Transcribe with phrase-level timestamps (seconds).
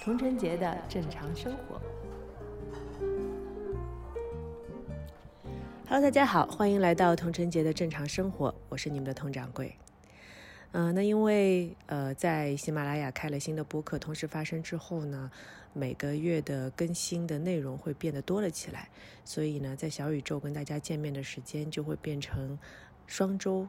[0.00, 1.80] 童晨杰的正常生活。
[5.86, 9.74] Hello，大家好，欢迎来到童晨杰的正常生活，我是你们的童掌柜。
[10.72, 15.30] 嗯，那因为呃，在喜马拉雅开了新的播客，同时发生之后呢，
[15.72, 18.88] 每个月的更新的内容会变得多了起来，
[19.24, 22.58] 所以呢，在小宇宙跟大家见面的时间就会变成
[23.06, 23.66] 双周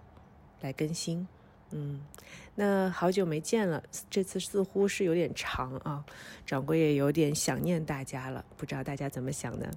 [0.60, 1.26] 来更新。
[1.72, 2.02] 嗯，
[2.56, 6.04] 那好久没见了，这次似乎是有点长啊，
[6.46, 9.72] 掌柜也有点想念大家了，不知道大家怎么想呢？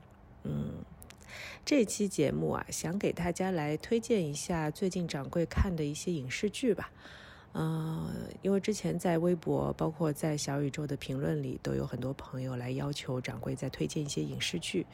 [0.44, 0.72] 嗯，
[1.64, 6.90] 这期节目啊，想给大家来推荐一下最近掌柜看的一些影视剧吧。
[7.54, 8.10] 嗯，
[8.42, 14.86] 因为之前在微博，包括在小宇宙的评论里，都有很多朋友来要求掌柜再推荐一些影视剧。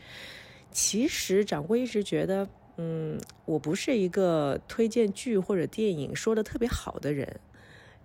[0.71, 2.49] 其实掌柜一直觉得。
[2.81, 7.41] 嗯，我不是一个推荐剧或者电影说的特别好的人，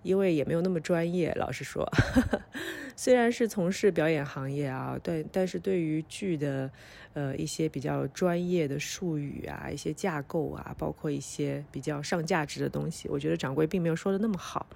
[0.04, 1.34] 因为也没有那么专业。
[1.36, 1.90] 老实说，
[2.96, 6.70] 虽然是从事表演行业啊，但但是对于剧的
[7.14, 14.68] 呃一些比较专业的术语啊，一些架构啊，包括一些比较上价值的东西，我觉得掌柜并没有说的那么好。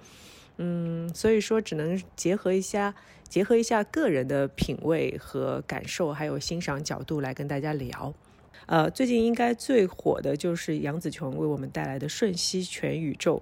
[0.57, 2.95] 嗯，所以说只能结合一下，
[3.29, 8.11] 结合一下个人的品味和感受，还有欣赏角度来跟大家聊。
[8.65, 13.41] 呃，最近应该最火的就是杨紫琼为我们带来的《瞬息全宇宙》，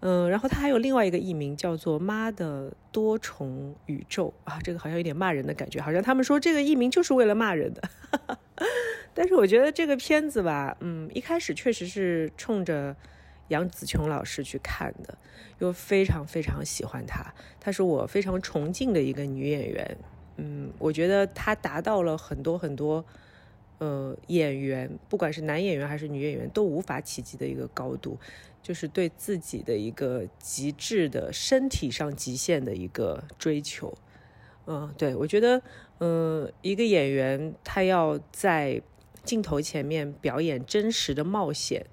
[0.00, 7.82] 嗯，然后他还有另外一个艺名叫做《妈的多重宇宙》啊，这个好像有点骂人的感觉，好像他们说这个艺名就是为了骂人的。
[9.12, 12.96] 但是我觉得这个片子吧，嗯，一开始确实是冲着
[13.48, 15.18] 杨紫琼老师去看的，
[15.58, 19.96] 又非常非常喜欢她，她是我非常崇敬的一个女演员，
[20.36, 23.04] 嗯，我觉得她达到了很多很多。
[23.78, 28.18] 呃，演员不管是男演员还是女演员都无法企及的一个高度，
[28.62, 33.92] 就是对自己的一个极致的身体上极限的一个追求。
[34.66, 35.62] 嗯，对我觉得，
[35.98, 38.80] 嗯，一个演员他要在
[39.24, 41.86] 镜头前面表演真实的冒险、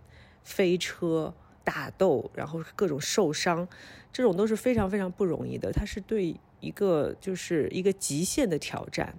[0.43, 1.33] 飞车、
[1.63, 3.67] 打斗，然后各种受伤，
[4.13, 5.71] 这种都是非常非常不容易的。
[5.71, 9.17] 他是对一个就是一个极限的挑战。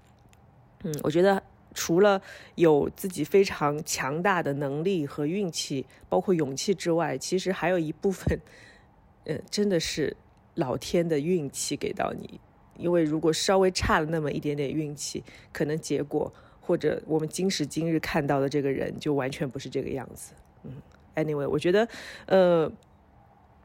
[0.85, 1.43] 嗯，我觉得。
[1.79, 2.21] 除了
[2.57, 8.37] 有自己非常强大的能力和运气，包括勇气之外，其实还有一部分，
[9.27, 10.17] 呃，真的是
[10.57, 12.41] 老天的运气给到你。
[12.77, 15.23] 因为如果稍微差了那么一点点运气，
[15.53, 20.33] 可能结果或者我们今时今日看到的这个人就完全不是这个样子。
[20.65, 20.73] 嗯
[21.15, 21.89] ，anyway，我觉得，
[22.27, 22.73] 呃，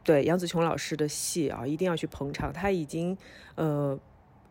[0.03, 2.53] 对杨紫琼老师的戏啊，一定要去捧场。
[2.53, 3.17] 她已经，
[3.55, 3.99] 呃，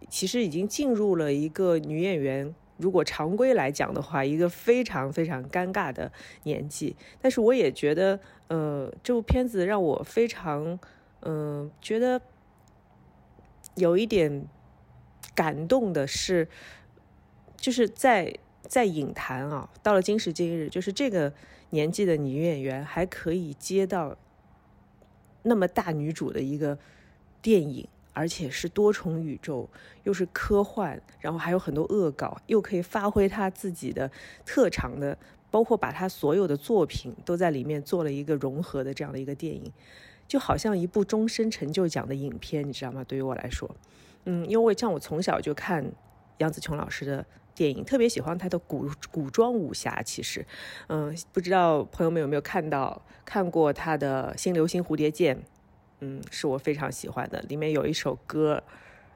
[0.08, 2.52] 其实已经进入了一个女演员。
[2.78, 6.10] 如果常规来讲的话，一个非常非常尴尬的
[6.44, 6.96] 年纪。
[7.20, 8.18] 但是我也觉得，
[8.48, 10.78] 呃，这部片子让我非常，
[11.20, 12.20] 嗯，觉得
[13.76, 14.46] 有一点
[15.34, 16.48] 感动的是，
[17.56, 21.32] 就是在在影坛啊，到了今时今日，就是这个
[21.70, 24.16] 年纪的女演员还可以接到
[25.42, 26.78] 那么大女主的一个
[27.40, 27.86] 电影。
[28.12, 29.68] 而且是多重宇宙，
[30.04, 34.10] 又是科幻，然后还有很多恶搞，又可以发挥他自己的
[34.44, 35.16] 特长的，
[35.50, 39.72] 包括把他所有的作品都在里面做了一个融合的这样的一个电影，
[40.28, 43.02] 就好像一部终身成就奖的影片，你知道吗？
[43.04, 43.74] 对于我来说，
[44.24, 45.90] 嗯，因为像我从小就看
[46.38, 47.24] 杨紫琼老师的
[47.54, 50.02] 电影，特别喜欢她的古古装武侠。
[50.02, 50.44] 其实，
[50.88, 55.36] 嗯，不知道朋友们有没有看到看过她的《新流星蝴蝶剑》。
[56.04, 57.40] 嗯，是我非常喜欢的。
[57.42, 58.60] 里面有一首歌，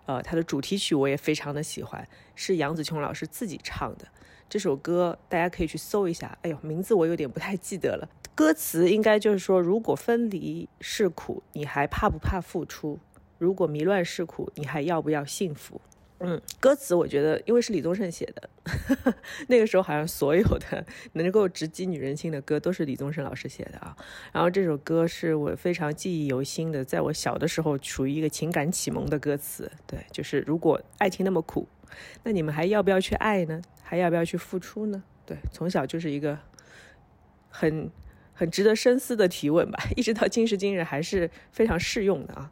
[0.06, 4.06] 呃，它的主题曲我也非常的喜欢，是杨紫琼老师自己唱的。
[4.48, 6.38] 这首歌大家可以去搜一下。
[6.42, 8.08] 哎呦，名字我有点不太记得了。
[8.36, 13.00] 歌词应该就是说：如果分离是苦，你还怕不怕付出？
[13.38, 15.80] 如果迷乱是苦，你还要不要幸福？
[16.19, 18.49] 嗯，歌词我觉得，因为是李宗盛写的，
[19.49, 23.95] 那个时候好像所有的能够直击女人心的歌都是李宗盛老师写的啊。
[24.33, 29.71] 然后这首歌是我非常记忆犹新的，在我小的时候属于一个情感启蒙的歌词。
[29.86, 31.68] 对，就是如果爱情那么苦，
[32.22, 33.60] 那你们还要不要去爱呢？
[33.83, 35.03] 还要不要去付出呢？
[35.27, 36.39] 对，从小就是一个
[37.51, 37.91] 很
[38.33, 42.51] 很值得深思的提问吧， 一直到今时今日还是非常适用的啊。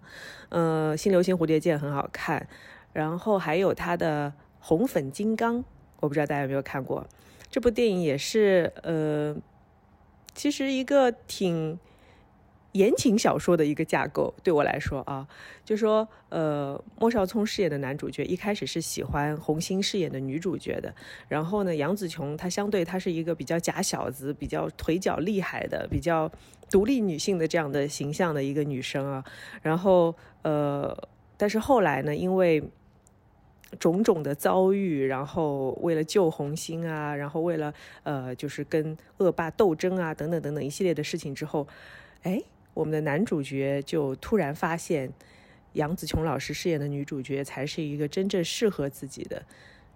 [0.51, 2.47] 呃，新流星蝴蝶剑很好看。
[2.95, 5.57] 然后还有他的《红粉金刚》，
[6.01, 7.07] 我不知道大家有没有看过。
[7.51, 9.37] 这部电影，也是呃，
[10.35, 11.79] 其实一个挺
[12.73, 15.29] 言情小说的一个架构，对我来说啊，
[15.65, 20.93] 就说呃，莫少聪饰演的男主角一开始是喜欢红星饰演的女主角的，
[21.29, 26.31] 然后呢，杨紫琼她相对她是一个比较假小子、比较腿脚厉害的、比较
[26.71, 29.25] 独立女性的这样的形象的一个女生啊，
[29.63, 30.13] 然后
[30.43, 30.97] 呃，
[31.37, 32.61] 但是后来呢，因为
[33.75, 37.73] 种种的遭遇，然后为了救红星啊，然后为了
[38.03, 41.67] 呃，就是跟恶霸斗争啊，等等等等一系列的事情之后，
[42.23, 42.43] 哎。
[42.75, 45.09] 我们的男主角就突然发现，
[45.75, 49.41] 杨紫琼老师饰演的女主角才是一个真正适合自己的，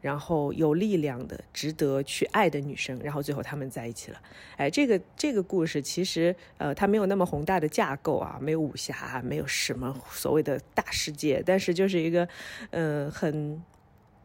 [0.00, 2.98] 然后有力量的、值得去爱的女生。
[3.02, 4.20] 然后最后他们在一起了。
[4.56, 12.28] 哎，这个这个故事其实呃，它没有那么宏大的架构啊，没有武侠，没有什么所谓的大世界，但是就是一个
[12.70, 13.62] 呃很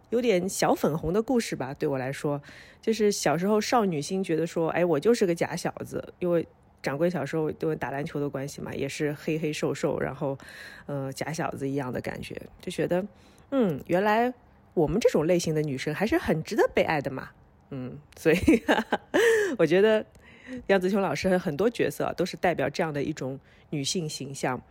[0.10, 1.74] 有点小粉红的故事吧。
[1.74, 2.42] 对我来说，
[2.82, 6.48] 就是小时候少女心觉得说，哎，我就是个假小子，因为。
[6.84, 10.38] 掌柜小时候因为打篮球的关系嘛，也是黑黑瘦瘦，然后，
[10.86, 13.02] 呃，假小子一样的感觉，就觉得，
[13.52, 14.34] 嗯，原来
[14.74, 17.30] 我们这种类型的女生还是很值得被爱的嘛，
[17.70, 18.38] 嗯，所以
[19.58, 20.06] 我觉得
[20.68, 23.40] 杨紫琼老师很多角色都是代表这样的一种
[23.70, 24.62] 女性形象，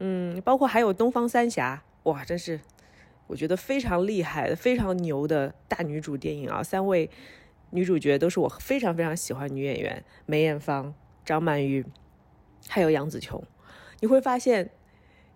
[0.00, 2.60] 嗯，包括还有东方三侠，哇，真是
[3.26, 7.08] 我觉得非常厉害、非常牛的大女主电影啊，三位
[7.70, 10.94] 女主角都是我非常非常喜欢女演员，梅艳芳。
[11.24, 11.86] 张曼玉，
[12.66, 13.40] 还有杨紫琼，
[14.00, 14.68] 你会发现，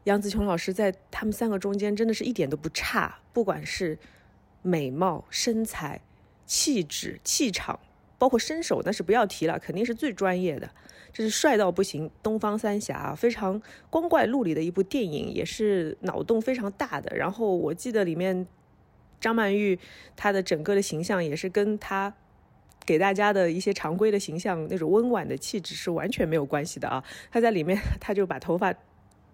[0.02, 3.96] 杨紫琼老师在他们三个中间真的是一点都不差，不管是
[4.66, 6.00] 美貌、身材、
[6.44, 7.78] 气质、气场，
[8.18, 10.68] 包括身手，那是不要提了，肯定是最专业的。
[11.12, 17.16] 这是帅到不行，东方三侠非常光怪陆离的一部电影，也是脑洞非常大的。
[17.16, 18.46] 然后我记得里面
[19.20, 19.78] 张曼玉
[20.16, 22.12] 她的整个的形象也是跟她。
[22.84, 27.02] 给大家的一些常规的形象，那种温婉的气质是完全没有关系的啊！
[27.32, 28.72] 他在里面，他就把头发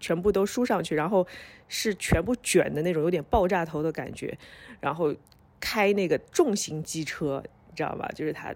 [0.03, 1.25] 全部都梳上去，然后
[1.69, 4.37] 是全部卷的那种，有点爆炸头的感觉，
[4.81, 5.15] 然后
[5.59, 8.07] 开那个重型机车，你知道吧？
[8.13, 8.53] 就是他。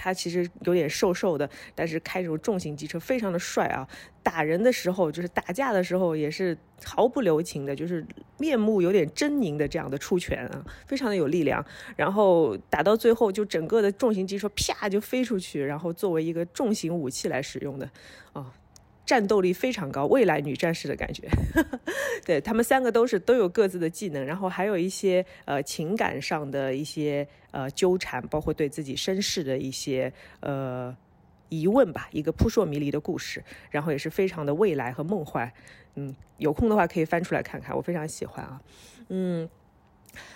[0.00, 3.84] 他其实有点瘦瘦的，但是开这种重型机车非常的帅啊！
[4.22, 8.06] 打人的时候，就是打架的时候也是毫不留情的，就是
[8.38, 11.66] 面目有点狰狞的这样的出拳啊，非常的有力量。
[11.96, 17.90] 然后打到最后，就整个的重型机车啪就飞出去，然后作为一个重型武器来使用的，
[18.34, 18.46] 哦。
[19.08, 21.26] 战斗力非常高，未来女战士的感觉。
[22.26, 30.94] 对他们三个都是都有各自的技能，然后还有一些呃情感上的一些呃纠缠，包括对自己身世的一些呃
[31.48, 35.50] 疑问吧，一个扑朔迷离的故事，然后也是非常的未来和梦幻。
[35.94, 38.60] 嗯，有空的话可以翻出来看看，我非常喜欢啊。
[39.08, 39.48] 嗯，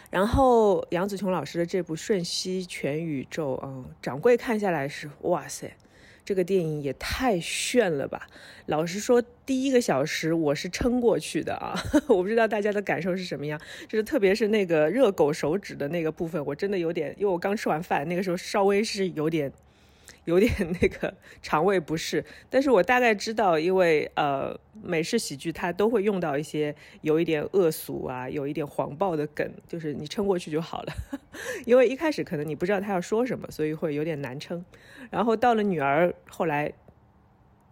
[0.09, 5.71] 然后杨紫琼老师的这部《瞬息全宇宙》，嗯，掌柜看下来是哇塞。
[6.25, 8.29] 这个电影也太炫了吧！
[8.67, 11.75] 老实说，第一个小时我是撑过去的啊，
[12.09, 13.61] 我不知道大家的感受是什么样。
[13.89, 19.53] 就是特别是那个热狗手指的那个部分，我真的有点，因为我刚吃完饭，那个时候稍微是有点。
[20.25, 30.93] 有点 那个肠胃不适，但是我大概知道，因为呃美式喜剧它都会用到一些有一点恶俗啊，有一点黄暴的梗，就是你撑过去就好了。
[31.67, 34.65] 因为一开始可能你不知道他要说什么，所以会有点难撑。
[35.11, 36.73] 然后到了女儿后来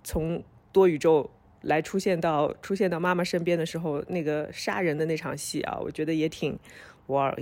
[0.03, 0.43] 从
[0.73, 1.31] 多宇宙
[1.63, 6.59] 来出现到出现到妈妈身边的时候，那个杀人的那场戏啊，我觉得也挺
[7.07, 7.33] 哇，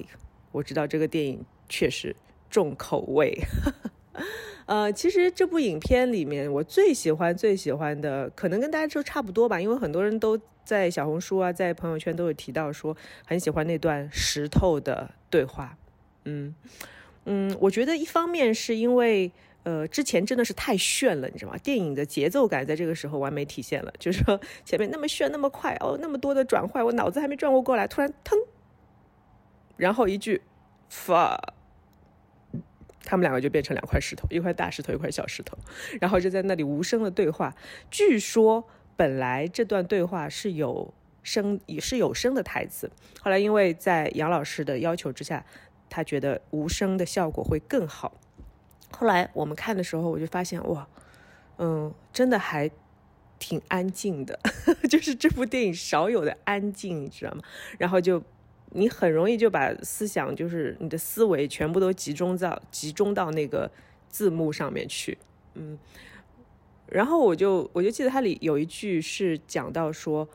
[0.52, 2.14] 我知道这个电影确实
[2.50, 3.38] 重口味。
[4.66, 12.94] 呃，其实这部影片里面，我最喜欢最喜欢的，可能跟大家都差不多吧，因为很多人都在小红书啊，在朋友圈都有提到说
[13.24, 15.78] 很喜欢那段石头的对话。
[16.24, 16.54] 嗯
[17.24, 19.32] 嗯，我觉得一方面是因为，
[19.62, 21.58] 呃，之前真的是太炫了，你知道吗？
[21.58, 28.38] 电影的节奏感在这个时候完美体现了，就是说前面那么炫那么快哦，那么多的转换，我脑子还没转过过来，突然腾，
[29.78, 30.42] 然后一句
[30.90, 31.54] 发。
[33.10, 35.56] 他们两个就变成两块石头，一块大石头，一块小石头，
[35.98, 37.54] 然后就在那里无声的对话。
[37.90, 42.90] 据说本来这段对话是有声，也是有声的台词，
[43.22, 45.42] 后来因为在杨老师的要求之下，
[45.88, 48.12] 他觉得无声的效果会更好。
[48.90, 50.86] 后来我们看的时候，我就发现哇，
[51.56, 52.70] 嗯，真的还
[53.38, 54.38] 挺安静的，
[54.90, 57.42] 就是这部电影少有的安静，你知道吗？
[57.78, 58.22] 然后就。
[58.70, 63.70] 你很容易就把思想，就是你的思维全部都集中到集中到那个
[64.08, 65.16] 字幕上面去，
[65.54, 65.78] 嗯，
[66.86, 70.28] 然后我就我就记得它里有一句是讲到说，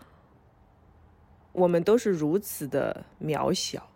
[1.51, 3.87] 我们都是如此的渺小，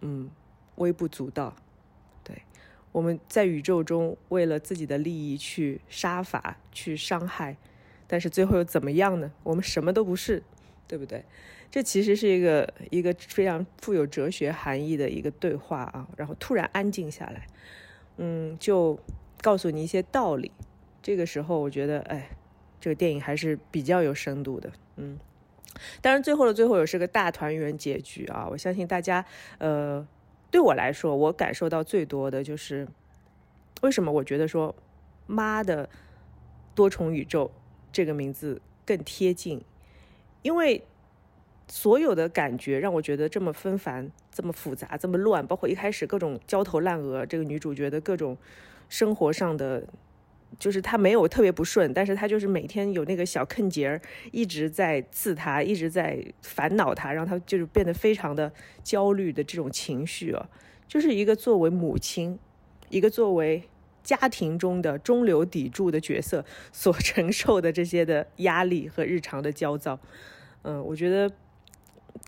[0.00, 0.28] 嗯，
[0.76, 1.54] 微不足道，
[2.24, 2.42] 对，
[2.90, 7.56] 我们在宇宙中为了自己的利益去杀伐去伤害，
[8.08, 9.30] 但是最后又怎么样呢？
[9.44, 10.42] 我们什么都不是，
[10.88, 11.24] 对不对？
[11.70, 16.08] 这其实是一个一个非常富有哲学含义的一个对话啊。
[16.16, 17.46] 然后突然安静下来，
[18.16, 18.98] 嗯，就
[19.42, 20.50] 告诉你一些道理。
[21.02, 22.30] 这个时候，我觉得，哎，
[22.80, 25.18] 这个电影还是比较有深度的，嗯。
[26.00, 28.48] 当然，最后的最后也是个大团圆结局啊！
[28.50, 29.24] 我相信大家，
[29.58, 30.04] 呃，
[30.50, 32.88] 对我来说，我感受到最多的就是，
[33.82, 34.74] 为什么我觉得说
[35.28, 35.88] “妈的
[36.74, 37.52] 多重宇宙”
[37.92, 39.62] 这个名字更贴近？
[40.42, 40.82] 因为
[41.68, 48.36] 所有的感觉让我觉得这么纷繁、这么复杂、这么乱，包括一开始各种焦头烂额，这个女主角的各种
[48.88, 49.84] 生活上的。
[50.58, 54.00] 就是他没有特别不顺，但是他就是每天有那个小坑节儿
[54.32, 58.50] 一直在刺他，一直在烦恼他，让他就是变得非常的
[58.82, 60.48] 焦虑的这种情绪啊，
[60.88, 62.38] 就是一个作为母亲，
[62.88, 63.62] 一个作为
[64.02, 70.00] 家庭中的中流砥柱的角色所 承受的这些的压力和日常的焦躁。
[70.62, 71.30] 嗯，我觉得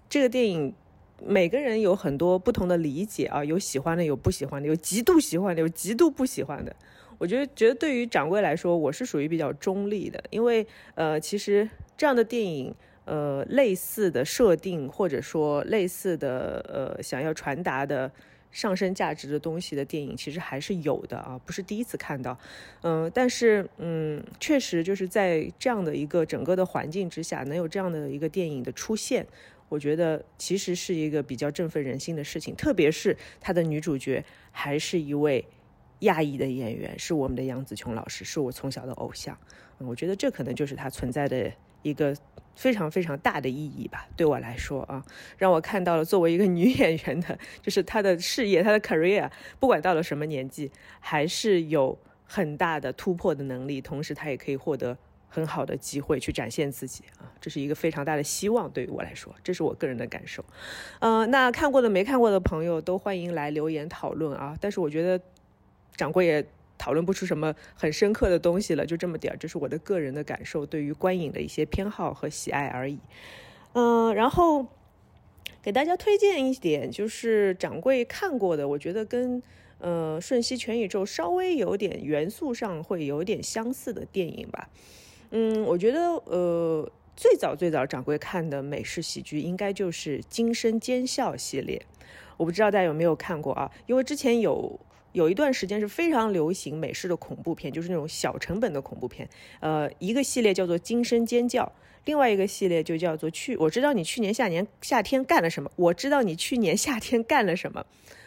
[0.08, 0.74] 这个电影
[1.22, 6.74] 每个人有很多不同的理解啊，有喜欢的，有不喜欢的，有极度喜欢的，有极度不喜欢的。
[7.18, 16.64] 我觉得，觉得对于掌柜来说，我是属于比较中立的，因为，呃，其实这样的电影，呃，类似的设定或者说类似的，
[16.96, 18.10] 呃，想要传达的
[18.50, 22.38] 上升价值的东西的电影，其实还是有的啊，不是第一次看到，
[22.80, 29.26] 嗯，但是，嗯，确实就是在这样的一个整个的环境之下，能有这样的一个电影的出现，
[29.70, 34.22] 我觉得其实是一个比较振奋人心的事情，特别是他的女主角
[34.52, 35.42] 还是一位。
[36.00, 39.36] 亚裔的演员是我们的杨紫琼老师，是我从小的偶像。
[39.78, 42.16] 嗯，我觉得这可能就是他存在的一个
[42.54, 44.08] 非常非常大的意义吧。
[44.16, 45.04] 对我来说啊，
[45.36, 53.78] 让我看到了作为一个女 演员的，就是她的事业，她的 career，不管到了什么年纪，还是有很大的突破的能力。
[53.82, 54.96] 同时，她也可以获得
[55.30, 58.70] 很好的机会去展现自己啊，这是一个非常大的希望。
[58.70, 60.44] 对于我来说，这是我个人的感受。
[60.98, 64.54] 嗯，那看过的、没看过的朋友都欢迎来留言讨论啊。
[64.60, 65.18] 但是我觉得。
[65.96, 66.42] 掌柜也
[66.78, 72.98] 讨论不出什么很深刻的东西了，就这么点儿，这是我的个人的感受，对于观影的一些偏好和喜爱而已。
[73.74, 74.66] 嗯，然后
[75.60, 79.42] 给大家推荐一点，就是掌柜看过的，我觉得跟
[79.78, 84.70] 呃《瞬息全宇宙》稍微有点元素上会有点相似的电影吧。
[85.30, 91.80] 嗯，我觉得呃最早最早掌柜看的美式喜剧应该就是《惊声尖笑》系列，
[92.36, 93.70] 我不知道大家有没有看过啊？
[93.86, 94.78] 因为之前有。
[95.12, 99.28] 有一段时间是非常流行美式的恐怖片，就是那种小成本的恐怖片。
[99.58, 101.64] 呃，一个系列叫做《惊声尖叫》，
[102.04, 105.68] 另外一个系列就叫做《去我知道你去年夏年夏天干了什么》。
[105.74, 107.84] 我知道你去年夏天干了什么。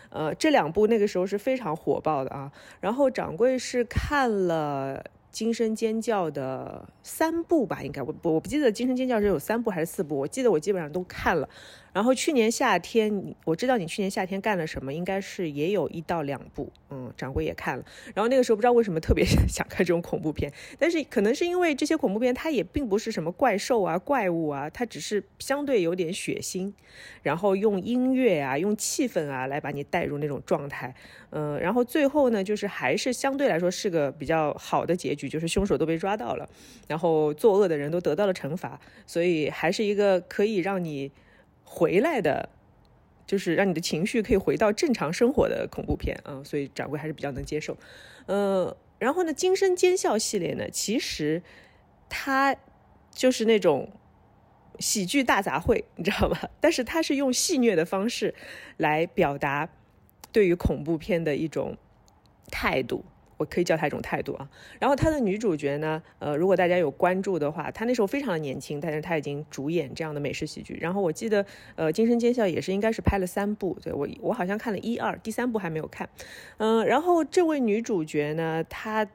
[0.10, 2.52] 呃，这两部那个时候是非常火爆的啊。
[2.82, 5.06] 然后掌柜是看了。
[5.34, 11.50] 惊声尖叫的三部吧，应该我我不记得惊声尖叫是有三部还是四部，我记得我基本上都看了。
[11.94, 17.86] 然后去年夏天，我知道你去年夏天干了什么，应该是也有一到两部，嗯，掌柜也看了。
[18.16, 26.74] 然后那个时候不知道为什么特别 想看这种恐怖片，但是可能是因为这些恐怖片它也并不是什么怪兽啊、怪物啊，它只是相对有点血腥，
[27.22, 30.94] 然后用音乐啊、用气氛啊来把你带入那种状态，
[31.30, 35.30] 嗯，然后最后呢，就是还是相对来说是个比较好的结局。
[35.34, 36.48] 就是凶手都被抓到了，
[36.88, 41.12] 然后作恶的人都得到了惩罚，所以还是一个可以让你
[41.64, 42.50] 回来的，
[43.26, 47.78] 就是让你的情绪可以回到正常生活的恐怖片啊，所以掌柜还是比较能接受。
[48.26, 51.42] 呃，然后呢，惊声尖笑系列呢，其实
[52.10, 52.56] 它
[53.12, 53.92] 就是那种
[54.80, 56.38] 喜剧大杂烩，你知道吗？
[56.60, 58.34] 但是它是用戏谑的方式
[58.78, 59.70] 来表达
[60.32, 61.78] 对于恐怖片的一种
[62.50, 63.04] 态度。
[63.46, 64.50] 可以叫她一种态度啊。
[64.80, 70.78] 然后她的女主角呢，呃，如果大家有关注的话，她那时候非常的年轻，但是她已经主演这样的美式喜剧。
[70.82, 71.46] 然后我记得，
[71.76, 76.10] 呃，《惊声尖笑》也是应该是拍了三部，对我我好像看了一二，第三部还没有看。
[76.58, 79.08] 嗯，然后这位女主角呢，她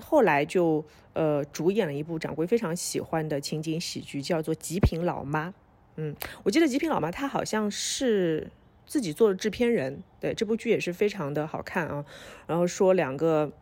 [0.00, 5.48] 后来就呃主演了一部掌柜非常喜欢的情景喜剧，叫做《极品老妈》。
[5.96, 8.50] 嗯，我记得《极品老妈》她好像是
[8.86, 12.04] 自己做了制片人，对这部剧也是非常的好看啊。
[12.46, 13.52] 然后说两个。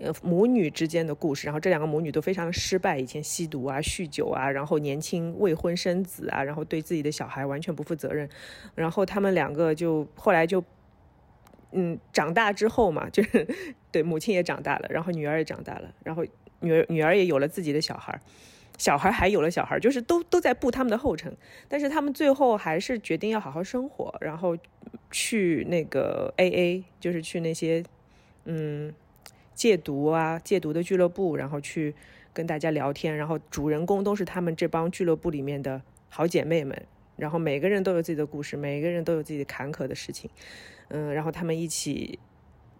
[0.00, 8.26] 呃，母女之间的故事，然后这两个母女都非常失败，以前吸毒啊、酗酒啊，然后年轻未婚生子啊，然后对自己的小孩完全不负责任，
[8.74, 10.64] 然后他们两个就后来就，
[11.72, 13.46] 嗯，长大之后嘛，就是
[13.92, 16.24] 对母亲也长大了，然后女儿也长大了，然后
[16.60, 18.18] 女儿女儿也有了自己的小孩，
[18.78, 21.30] 小孩还有了小孩，就是都都在步他们的后尘，
[21.68, 24.56] 但是他们最后还是决定要好好生活，然后
[25.10, 27.84] 去那个 A A，就是去那些
[28.46, 28.94] 嗯。
[29.60, 31.94] 戒毒啊，戒毒的俱乐部，然后去
[32.32, 36.86] 跟大家聊天，然后主人公都是他们这帮俱乐部里面的好姐妹们，
[37.16, 40.30] 然后每个人都有自己的故事，每个人都有自己的坎坷的事情，
[40.88, 42.18] 嗯，然后他们一起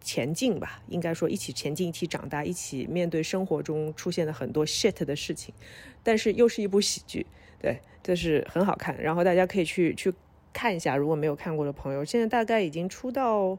[0.00, 5.54] 前进吧，应该说一起前进，一起长大，一起面对生活中出现的很多 shit 的事情，
[6.02, 7.26] 但是又是一部喜剧，
[7.60, 10.10] 对，这是很好看，然后大家可以去去
[10.54, 13.58] 看一下，如果没有看过的朋友，现在大概已经出到。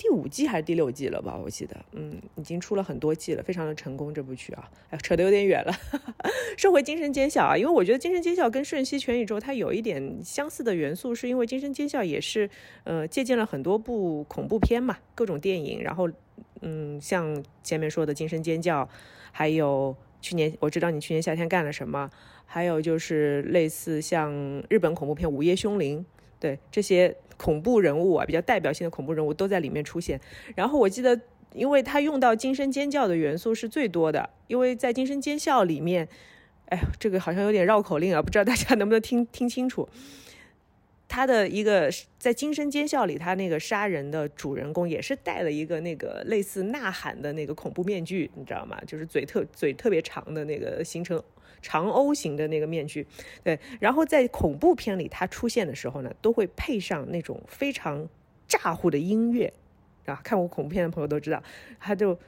[0.00, 1.38] 第五季还是第六季了吧？
[1.44, 4.70] 我记得，嗯，已经出了很多季了，非常的成功这部剧啊。
[4.88, 5.72] 哎，扯得有点远了。
[6.56, 12.48] 说回《精神尖笑》啊，因为我觉得《精神尖笑》跟《瞬息全宇宙》它有一点相似的元素，是因为《精神尖笑》也是
[12.84, 15.82] 呃借鉴了很多部恐怖片嘛，各种电影。
[15.82, 16.08] 然后，
[16.62, 18.82] 嗯，像前面说的《惊声尖叫》，
[19.30, 22.10] 还有去年我知道你去年夏天干了什么，
[22.46, 24.32] 还有就是类似像
[24.70, 26.00] 日本恐怖片《午夜凶铃》，
[26.40, 27.14] 对这些。
[27.40, 30.20] 恐怖人物啊，比较代表性的恐怖人物都在里面出现。
[30.54, 31.18] 然后我记得，
[31.54, 36.06] 因为他用到惊声尖叫的元素是最多的，因为在惊声尖笑里面，
[36.66, 39.88] 哎，这个好像有点绕口令啊，不知道大家能不能听听清楚。
[41.08, 48.78] 他的一个在惊声尖笑里，他那个杀人的主人公也是戴了一个那个类似呐喊的那个恐怖面具，你知道吗？
[48.86, 51.18] 就是嘴特嘴特别长的那个形成。
[51.62, 53.06] 长 O 型的那个面具，
[53.42, 58.08] 对，然后在恐怖片里它出现的时候呢，都会配上那种非常
[58.48, 59.52] 咋呼的音乐
[60.06, 60.20] 啊。
[60.24, 61.42] 看过恐怖片的朋友都知道，
[61.78, 62.18] 他就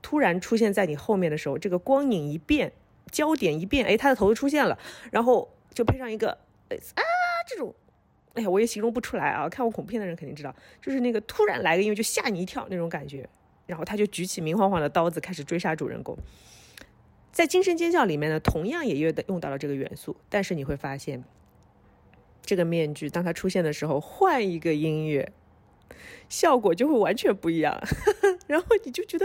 [0.00, 2.72] 突然出现在你后面的时候，这个光影一变，
[3.10, 4.78] 焦点一变，哎，他的头就出现了，
[5.10, 7.02] 然后就配上一个啊
[7.48, 7.74] 这种，
[8.34, 9.48] 哎呀，我也形容不出来啊。
[9.48, 13.28] 看过恐怖片的人肯定知道，就是那个突然来个音乐就吓你一跳那种感觉，
[13.66, 16.16] 然后他就举起明晃晃的刀子开始追杀主人公。
[17.32, 21.22] 在《惊声尖叫》里面呢，同样也用的用到了这个元素，但是你会发现，
[22.42, 25.32] 这个面具当它出现的时候，换一个音乐，
[26.28, 27.80] 效果就会完全不一样，
[28.48, 29.24] 然后你就觉得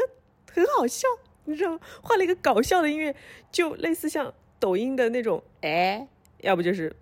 [0.51, 1.07] 很好笑，
[1.45, 1.79] 你知道吗？
[2.03, 3.15] 换了一个搞笑的音乐，
[3.51, 6.07] 就类似像抖音的那种，哎，
[6.41, 6.95] 要不就是，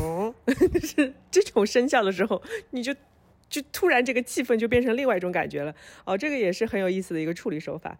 [0.00, 0.32] 嗯，
[0.80, 2.94] 是这种声效的时候，你就。
[3.48, 5.74] 就突然这个气氛就变成另外一种感觉了
[6.04, 7.96] 哦，这个也是很有意思的一个处理手法，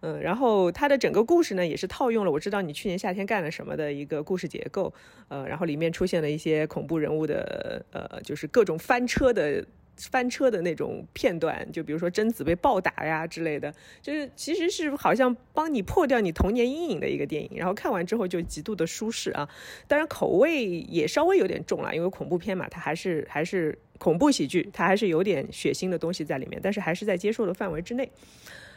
[0.00, 4.92] 嗯，然后它的整个故事呢也是套用了我知道你去年夏天干了什么的一个故事结构，
[5.28, 9.64] 呃，然后里面出现了一些恐怖人物的呃，就是各种翻车的。
[10.12, 17.50] 翻车的那种片段，就比如说贞子被暴打呀之类的，就是其实是好像帮你破掉你童年阴影的一个电影。
[17.56, 19.48] 然后看完之后就极度的舒适啊，
[19.88, 28.10] 当然口味也稍微有点重了，因为恐怖片嘛，它还是还是恐怖喜剧，它还是有点血腥的东西在里面，但是还是在接受的范围之内。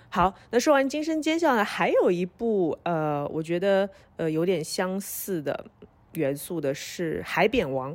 [0.10, 5.65] 好，那说完《惊声尖叫》呢，还有一部呃，我觉得呃有点相似的
[6.13, 7.93] 元素的是《海扁王》。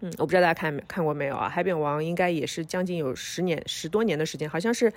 [0.00, 1.46] 嗯，我不知道大家看没看过没有啊？
[1.50, 4.92] 《海扁王》应该也是将近有十年、十多年的时间，好像是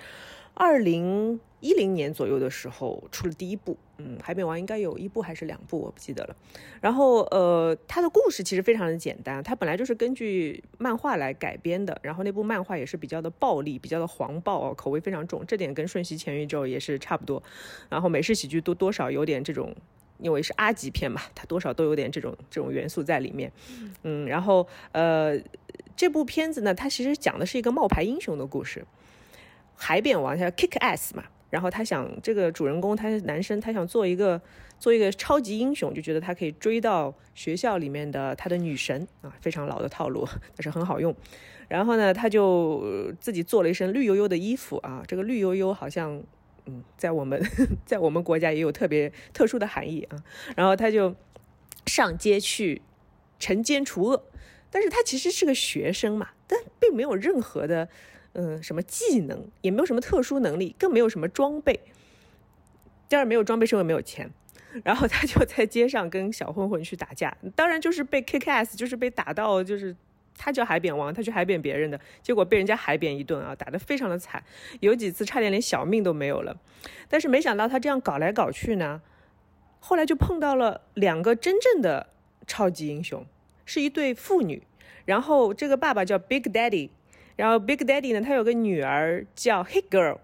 [0.53, 3.77] 二零一零年左右的时候出了第一部。
[3.97, 6.35] 嗯，《海扁王》应该有一部还是两部，我不记得了。
[6.81, 11.95] 然后，呃，它的故事其实非常的简单，它本来就是根据漫画来改编的。
[12.01, 17.41] 然后那部漫画也是比较的暴力，比较的黄暴，口味非常重，这点跟《瞬息全宇宙》也是差不多。
[17.89, 19.75] 然后美式喜剧都多少有点这种。
[20.23, 23.51] 因为是阿级片嘛，它多少都有点这种这种元素在里面，
[24.03, 25.35] 嗯，然后呃，
[25.95, 28.85] 这部片子呢，它其实讲的是一个冒牌英雄的故事，
[29.81, 34.39] 海扁王他叫 kick ass 嘛，然后他想这个主人公他是男生，他想做一个
[34.77, 41.15] 做一个超级英雄，就觉得他可以追到学校里面的他的女神啊，非常老的套路， 但是很好用，
[41.67, 46.23] 然后呢，他就自己做了一身绿油油的衣服啊，这个绿油油好像。
[46.67, 47.41] 嗯，在我们
[47.87, 50.23] 在我们国家也有特别特殊的含义啊。
[50.55, 51.15] 然后他就
[51.87, 52.83] 上街去
[53.39, 54.23] 惩奸除恶，
[54.69, 57.89] 但是他其实是个学生嘛，但并没有任何的
[58.33, 61.79] 嗯什么技能，也没有什么特殊能力，更没有什么装备。
[63.09, 64.29] 第二，没有装备是因为没有钱。
[64.83, 69.95] 然后他就在街上跟小混混去打架，当然就是被 KKS，就是被打到就是。
[70.37, 74.41] 他叫海扁王，他去海扁别人的，结果被人家海扁一顿啊，打得非常的惨，
[74.79, 76.57] 有几次差点连小命都没有了。
[77.09, 79.01] 但是没想到他这样搞来搞去呢，
[79.79, 82.07] 后来就碰到了两个真正的
[82.47, 83.23] 超级英雄，
[83.65, 84.63] 是一对父女。
[85.05, 86.89] 然后这个爸爸叫 Big Daddy，
[87.41, 90.19] 然后 Big Daddy 呢，他有个女儿叫 Hit Girl。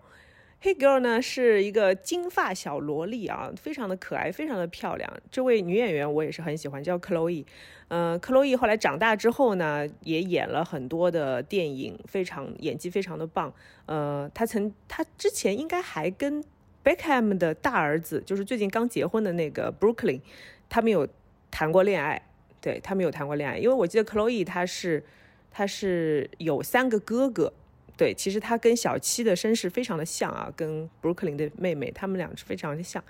[0.61, 5.11] Hey Girl 呢是一个金发小萝莉啊，非常的可爱，非常的漂亮。
[5.31, 7.43] 这位女演员我也是很喜欢，叫 Chloe。
[7.87, 13.51] 嗯，Chloe 后来长大之后呢，也演了很多的电影，非常演技非常的棒。
[13.87, 16.43] 呃，她曾她之前应该还跟
[16.83, 20.21] Beckham 的大儿子，就是最近刚结婚的那个 Brooklyn，
[20.69, 21.07] 他们有
[21.49, 22.21] 谈过恋爱。
[22.61, 25.03] 对他们有谈过恋爱，因为我记得 Chloe 她是
[25.57, 27.51] 她是有三个哥哥。
[27.97, 33.03] 对，其实他跟小七的身世非常的像啊，跟 Brooklyn 的妹妹，他们俩是非常的像。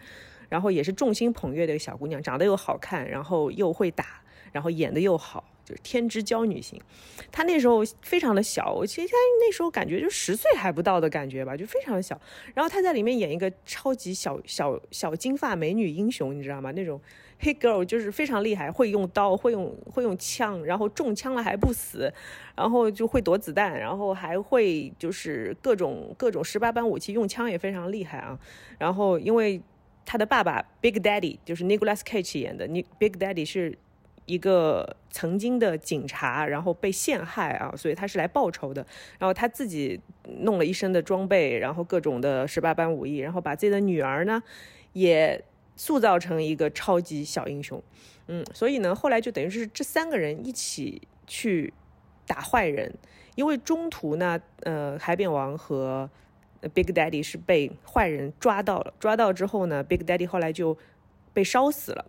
[0.48, 4.22] 然后也是众星捧月的一个小姑娘，长得又好看，然后又会打，
[4.54, 5.44] 然后演的又好。
[5.66, 6.82] 就是天之娇女型，
[7.30, 12.18] 她那时候非常的小，我其实她那时候感觉就十岁还不到的感觉吧，就非常的小。
[12.54, 16.72] 然后她在里面演一个超级小小小金发美女英雄，你知道吗？
[16.72, 17.02] 那种
[17.40, 22.12] 黑 girl 就是非常厉害，会用刀，会用会用枪，然后中枪了还不死，
[22.56, 28.40] 然后就会躲子弹，然后还会就是各种各种十八般武器，用枪也非常厉害啊。
[28.78, 29.62] 然后因为
[30.06, 33.78] 他的爸爸 Big Daddy 就是 Nicholas Cage 演的，Big Daddy 是。
[34.30, 38.86] 一个曾经的警察，然后被陷害啊，所以他是来报仇的。
[39.18, 39.98] 然后他自己
[40.42, 44.44] 弄了一身的装备，然后各种的十八般武艺，然后把自己的女儿呢
[44.92, 45.42] 也
[45.78, 47.82] 塑造成一个超级小英雄。
[48.28, 51.74] 嗯，所以呢，后来就等于是这三个人一起去
[52.26, 52.94] 打坏人。
[53.36, 56.10] 因为中途呢，呃，海扁王和
[56.74, 60.76] Big Daddy 是被坏人抓到了，抓到之后呢，Big Daddy 后来就
[61.34, 62.04] 被烧死了。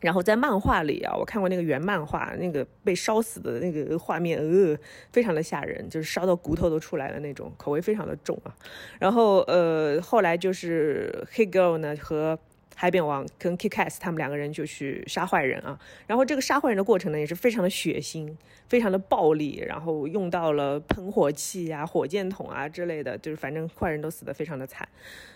[0.00, 4.76] 然后在漫画里啊，我看过那个原漫画，那个被烧死的那个画面，呃，
[5.12, 8.52] 非常的吓人，就是烧到骨头都出来了那种，口味非常的重啊。
[8.98, 12.38] 然后呃，后来就是黑 girl 呢和。
[12.80, 18.32] 海扁王跟 Kickass 他们两个人就去杀坏人啊，然后这个杀坏人的过程呢也是非常的血腥，
[18.68, 24.88] 非常的暴力，然后用到了喷火器啊、火箭筒啊之类的，就是反正坏人都死得非常的惨，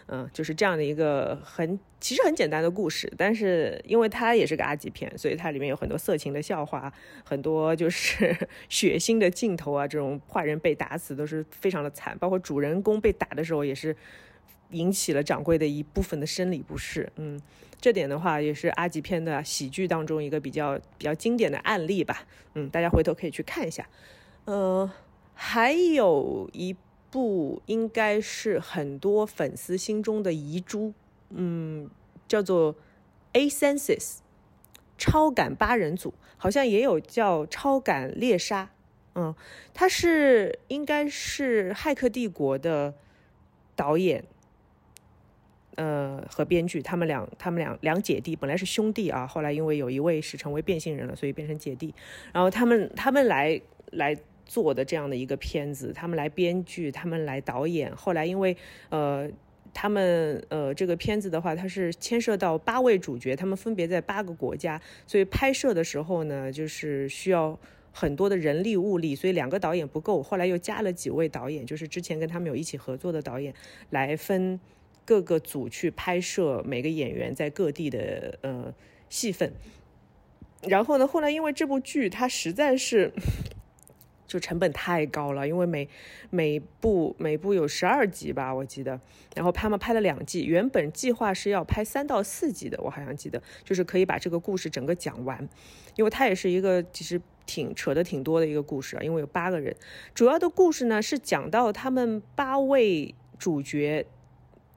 [0.06, 6.92] 嗯，就是这样的一个很其实很简单的故事，但是因为它也是个 R 级片，所以它里面有很多色情的笑话，
[7.24, 8.36] 很多就是
[8.70, 13.96] 血腥的镜头啊，这种坏人被打死都是非常的惨，包括主人公被打的时候也是。
[14.72, 17.40] 引起了掌柜的一部分的生理不适，嗯，
[17.80, 23.88] 这点的话也是阿吉片的喜剧当中一个比较比较经典的案例吧，嗯，大家回头可以去看一下，
[24.46, 24.90] 呃，
[25.34, 26.74] 还有一
[27.10, 30.92] 部应该是很多粉丝心中的遗珠，
[31.30, 31.88] 嗯，
[32.26, 32.74] 叫做
[33.32, 33.98] 《A Senses》
[34.96, 38.70] 超感八人组，好像也有叫超感猎杀，
[39.14, 39.34] 嗯，
[39.74, 42.94] 他是应该是《骇客帝国》的
[43.76, 44.24] 导演。
[45.76, 51.94] 呃，和编剧他们两，他们两两姐弟本来是兄弟啊，后来因为有一位是成为变性人了，所以变成姐弟。
[52.32, 53.58] 然后他们他们来
[53.92, 57.94] 来做的这样的一个片子，他们来编剧，他们来导演。
[57.96, 58.54] 后来因为
[58.90, 59.26] 呃，
[59.72, 67.58] 他们呃这个片子的话，它是牵涉到八位主角，他们分别在八个国家，所以拍摄的时候呢，就是需要
[67.92, 73.54] 很多的人力物力，所以两个导演不够，后来又加了几位导演，就是之前跟他们有一起合作的导演
[73.88, 74.60] 来分。
[75.12, 78.72] 各个组去拍摄每个演员在各地的呃
[79.10, 79.52] 戏份，
[80.62, 83.12] 然后呢，后来因为这部剧它实在是
[84.26, 85.86] 就成本太高了，因为每
[86.30, 88.98] 每部每部有十二集吧，我记得，
[89.36, 95.46] 然后他们拍了两季，原本计划是要拍三到四集的，我好像记得，就是可以把这个故事整个讲完，
[95.96, 99.76] 因为它也是一个其实挺扯的挺多的一个故事啊，因为有八个人，
[100.14, 104.06] 主要的故事呢是讲到他们八位主角。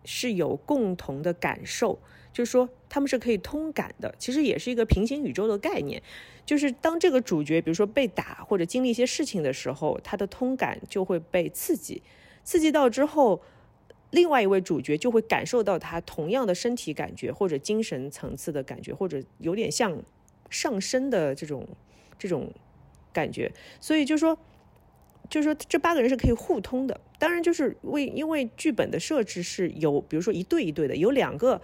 [0.05, 1.99] 是有共同的感受，
[2.31, 4.13] 就是说他们是可以通感的。
[4.17, 6.01] 其实也是一个平行宇宙的概念，
[6.45, 12.01] 就是当这个主角比如说被打或者经历一些事情的时候，他的通感就会被刺激，
[12.43, 13.41] 刺激到之后，
[14.11, 20.01] 另外一位主角就会感受到他同样的身体感觉或者精神层次的感觉，或者有点像
[20.49, 21.67] 上升的这种
[22.17, 22.53] 这种
[23.11, 23.51] 感觉。
[23.79, 24.37] 所以就说。
[25.29, 26.99] 就是说，这八个人是可以互通的。
[27.17, 31.61] 当然，就是为因为剧本的设置是有，比如说一对一对的，有两个，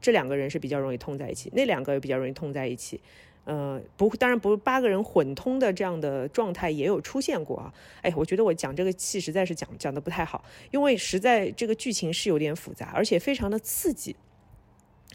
[0.00, 3.00] 这两个人是比较容易通在一起，那两个也比较容易通在一起。
[3.44, 7.74] 呃，不，当然不八个人混通的这样的状态也有出现过啊。
[8.00, 14.16] 哎，我觉得我讲这个戏实在是讲讲的不太好，因为实在这个剧情是有点复杂，而且非常的刺激。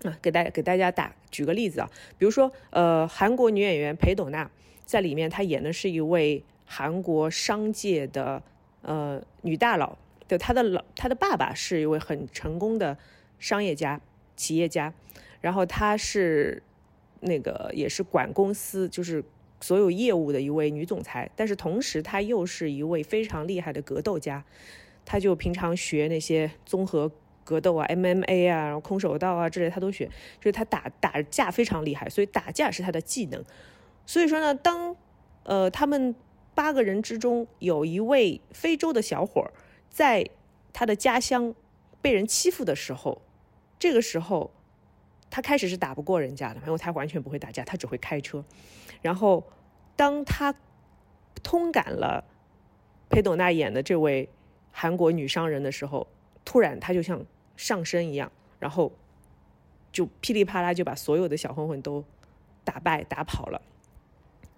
[0.04, 4.50] 啊，给大给大家打举个例子啊，比如说，呃，韩国女演员裴斗娜
[4.86, 6.44] 在里面，她演的是一位。
[6.72, 8.44] 韩国商界的
[8.84, 12.96] 呃女大佬，就她的老她的爸爸是一位很成功的
[13.40, 14.00] 商业家、
[14.36, 14.94] 企业家，
[15.42, 16.62] 然后她是
[17.22, 19.24] 那个也是管公司，就是
[19.60, 24.46] 所有业务的一位女总裁，但是同时她又是一位非常厉害的格斗家，
[25.04, 27.12] 她就平常学那些综合
[27.44, 30.06] 格斗啊、MMA 啊、然后空手道啊之类，她都学，
[30.40, 33.44] 就是她打打架非常厉害，所以打架是她的技能。
[34.06, 34.96] 所以说呢，当
[35.42, 36.14] 呃他们。
[36.56, 39.52] 八个人之中有一位非洲的小伙儿，
[39.90, 40.30] 在
[40.74, 41.54] 他的家乡
[42.02, 43.22] 被人欺负的时候，
[43.78, 44.52] 这个时候
[45.30, 48.44] 他开始是打不过人家的，因为他完全不会打架，他只会开车。
[49.02, 49.46] 然后
[49.96, 50.54] 当他
[51.42, 52.24] 通感了
[53.10, 54.30] 裴斗娜演的这位
[54.72, 56.08] 韩国女商人的时候，
[56.44, 58.92] 突然他就像上身一样，然后
[59.92, 62.04] 就噼里啪啦就把所有的小混混都
[62.64, 63.62] 打败打跑了，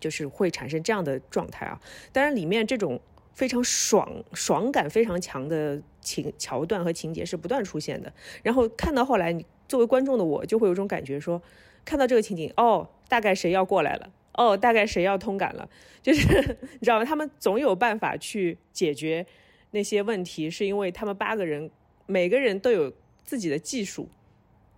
[0.02, 1.80] 就是会产生这样的状态啊。
[2.12, 3.00] 当然，里面这种
[3.34, 8.12] 非常爽爽感非常强的情桥段和情节是不断出现的。
[8.44, 11.42] 然后看到后来，你作为观众的我就会有种感觉，说
[11.86, 14.12] 看到这个情景，哦，大概谁要过来了。
[14.34, 15.70] 哦，大概谁要通感了？
[16.02, 17.06] 就是你知道吗？
[17.06, 19.26] 他们总有办法去解决
[19.72, 21.70] 那些问题，是因为他们八个人
[22.06, 22.92] 每个人都有
[23.24, 24.10] 自己的技术、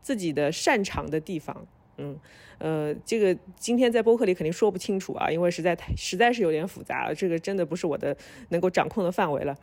[0.02, 1.66] 自己的擅长的地方。
[1.98, 2.20] 嗯，
[2.58, 8.16] 呃，这个今天在播客里肯定说不清楚啊，因为实在太实在是有点复杂了，这个真的不是我的
[8.50, 9.56] 能够掌控的范围了。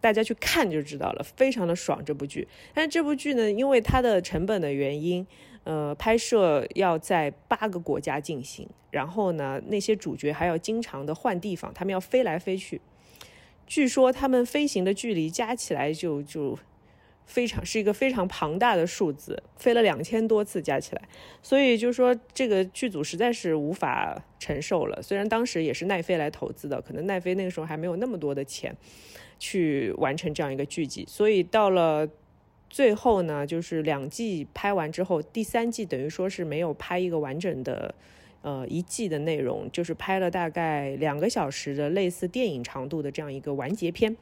[0.00, 2.46] 大家去看就知道了，非常的爽这部剧。
[2.74, 5.26] 但是这部剧呢，因为它的成本的原因。
[5.62, 12.80] 呃，拍摄要在八个国家进行，然后呢，那些主角还要经常的换地方，他们要飞来飞去。
[13.66, 16.58] 据说他们飞行的距离加起来就就
[17.30, 21.02] 非常是一个非常庞大的数字，飞了两千多次加起来，
[21.40, 25.00] 所以就说这个剧组实在是无法承受了。
[25.00, 28.76] 虽然当时也是奈飞来投资的，可能奈飞那个时候还没有那么多的钱
[29.38, 32.08] 去完成这样一个剧集，所以到了。
[32.72, 37.92] 最后呢，就是两季拍完之后，第三季等于说是没有拍一个完整的，
[38.42, 44.16] 呃，一季的内容，就是拍了大概两个小时的类似电影长度的这样一个完结篇，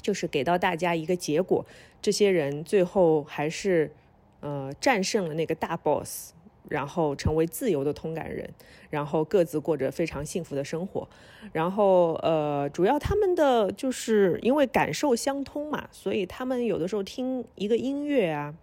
[0.00, 1.64] 就是给到大家一个结果，
[2.00, 3.92] 这些人最后还是，
[4.40, 6.32] 呃，战胜了那个大 boss。
[6.68, 8.46] 然后成为自由的通感人，
[8.90, 11.08] 然后各自过着非常幸福的生活。
[11.50, 18.54] 然后，呃，主要他们的就是因为感受相通嘛，所以他们有的时候听一个音乐啊，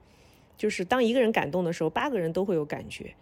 [0.55, 3.15] 就是当一个人感动的时候，八个人都会有感觉。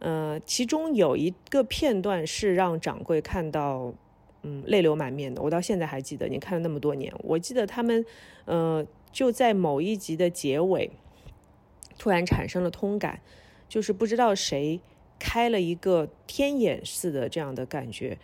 [0.00, 3.94] 呃，其中有一个片段是让掌柜看到，
[4.42, 5.42] 嗯，泪流满面的。
[5.42, 8.04] 我到现在还记得，你看了那么多年，我记得他们，
[8.44, 10.90] 呃，就在某一集的结尾，
[11.98, 13.20] 突然产生了通感。
[13.68, 14.80] 就是不知道谁
[15.16, 18.18] 开了一个天眼似的这样的感觉，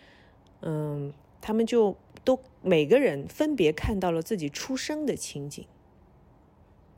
[0.61, 5.65] 嗯，他们就都每个人分别看到了自己出生的情景，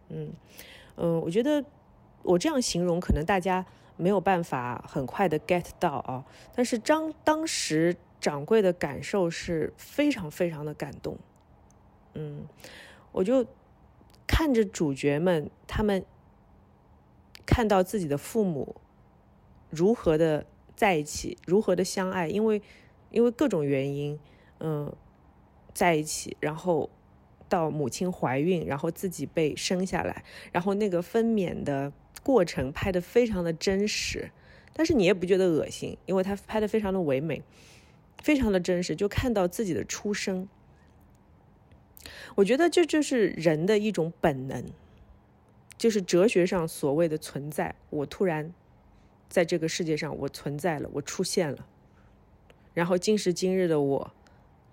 [0.07, 0.33] 嗯
[0.95, 1.63] 嗯，我觉得
[2.23, 3.63] 我这样形容可能大家
[3.97, 11.17] 没有办法很快的 get 到啊，但是当当时掌柜的感受是非常非常的感动，
[12.13, 12.47] 嗯，
[13.11, 13.45] 我就
[14.27, 16.05] 看着主角们他们。
[17.51, 18.75] 看到自己的父母
[19.71, 22.61] 如何的在一起，如何的相爱，因为
[23.09, 24.19] 因为各种原因，
[24.59, 24.95] 嗯，
[25.73, 26.91] 在一起，然后
[27.49, 34.29] 到母亲怀孕，然后自己被生下来，然后那个分娩的过程拍的非常的真实，
[34.73, 37.41] 但是你也不觉得恶心，因为他拍的非常的唯美，
[38.21, 40.47] 非常的真实，就看到自己的出生，
[42.35, 44.63] 我觉得这就是人的一种本能。
[45.77, 48.53] 就是哲学上所谓的存在，我突然
[49.29, 51.65] 在这个世界上，我存在了，我出现了。
[52.73, 54.13] 然后今时今日的我，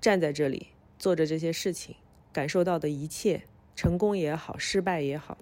[0.01, 0.67] 站在这里
[0.99, 1.95] 做着这些事情，
[2.33, 3.45] 感受到的一切，
[3.77, 5.39] 成功也好，失败也好，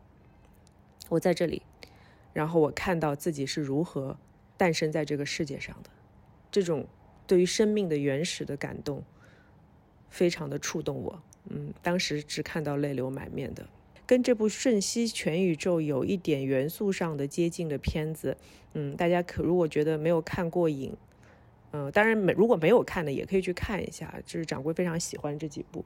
[1.08, 1.62] 我在这里，
[2.34, 4.18] 然后我看到自己是如何
[4.58, 5.88] 诞生在这个世界上的，
[6.50, 6.86] 这种
[7.26, 9.02] 对于生命的原始的感动，
[10.08, 11.22] 非常的触动我。
[11.50, 13.66] 嗯，当时只看到泪流满面的。
[14.06, 18.36] 跟这部《瞬息全宇宙》有一点元素上的接近的片子，
[18.74, 20.94] 嗯，大家可如果觉得没有看过瘾，
[21.72, 25.82] 嗯，当然没如果没有看的也可以去看一下，就是掌柜非常喜欢这几部。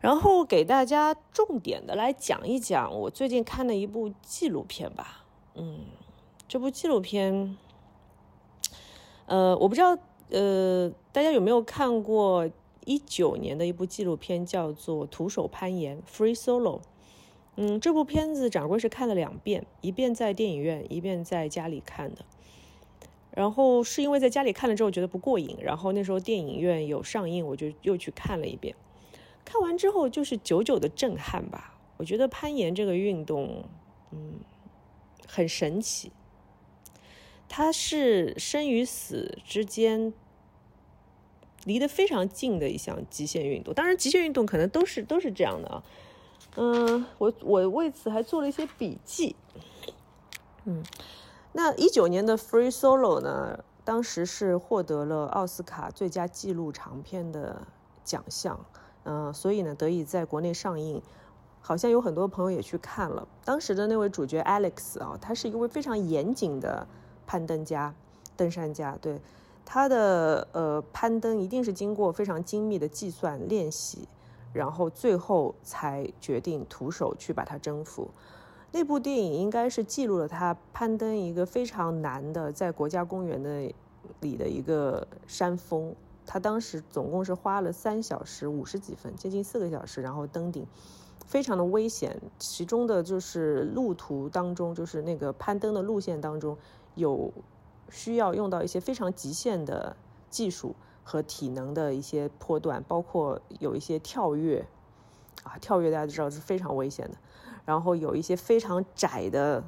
[0.00, 5.80] 然后给大家重点的来讲一讲我最近看的一部纪录片吧，嗯，
[6.46, 7.56] 这部纪录片，
[9.24, 9.98] 呃，我不知道，
[10.30, 12.48] 呃，大家有没有看过
[12.84, 16.80] 一九年的一部纪录片，叫做《徒手攀岩》（Free Solo）。
[17.56, 22.24] 嗯，这部片子掌柜是看了两遍，一遍在电影院，一遍在家里看的。
[23.30, 28.74] 然后是因为在家里看了之后觉得不过瘾，然后那时候电影院有上映，我就又去看了一遍。
[29.44, 31.78] 看完之后就是久久的震撼吧。
[31.96, 33.64] 我觉得攀岩这个运动，
[34.12, 34.34] 嗯，
[35.26, 36.12] 很神奇。
[37.48, 40.12] 它是生与死之间
[41.64, 43.72] 离得非常近的一项极限运动。
[43.72, 45.82] 当然，极限运动可能都是都是这样的啊。
[46.56, 49.34] 嗯，我我为此还做了一些笔记。
[50.64, 50.82] 嗯，
[51.52, 57.66] 那一九年的《Free Solo》呢，当时是获得了奥斯卡最佳纪录长片的
[58.04, 58.64] 奖项。
[59.04, 61.02] 嗯，所以呢，得以在国内上映。
[61.60, 63.28] 好像有很多朋友也去看了。
[63.44, 66.86] 当时的那位主角 Alex 啊，他是一位非常严谨的
[67.28, 67.94] 攀登家、
[68.36, 68.98] 登山家。
[69.00, 69.20] 对
[69.64, 74.08] 他的呃攀登，一定是经过非常精密的计算练习。
[74.54, 78.08] 然后最后才决定徒手去把它征服。
[78.72, 83.70] 那部电影应该是记录了他攀登一个非常难的在国家公园的
[84.20, 85.94] 里的一个山峰。
[86.24, 90.66] 他当时总共是花了三小时五十几分，接近四个小时，然后登顶，
[91.26, 92.18] 非常的危险。
[92.38, 96.56] 其中的就是路途当中，就是那个攀登的路线当中，
[96.98, 97.32] 有
[97.88, 99.96] 需要用到一些非常极限的
[100.28, 104.66] 技术和体能的一些坡段，包括有一些跳跃，
[105.44, 107.16] 啊，跳跃大家都知道是非常危险的。
[107.64, 109.62] 然后有一些非常窄的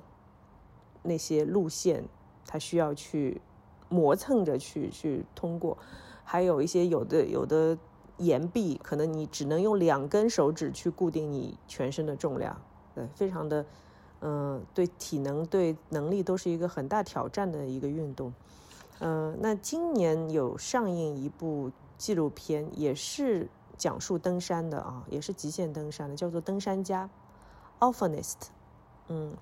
[1.03, 2.05] 那些路线，
[2.47, 3.41] 它需要去
[3.89, 5.79] 磨蹭着去去通过。
[6.25, 7.77] 还有一些有的有的
[8.19, 12.61] 岩壁，可能你只能用两根手指去固定你全身的重量，
[12.95, 13.65] 对，非常的，
[14.21, 18.33] 嗯，对体能对能力都是一个很大挑战的一个运动，
[19.01, 27.09] 嗯，那今年有上映一部纪录片，也是讲述登山的啊，也是极限登山的，叫做《登山家》
[27.93, 28.49] （Alpinist），
[29.09, 29.37] 嗯，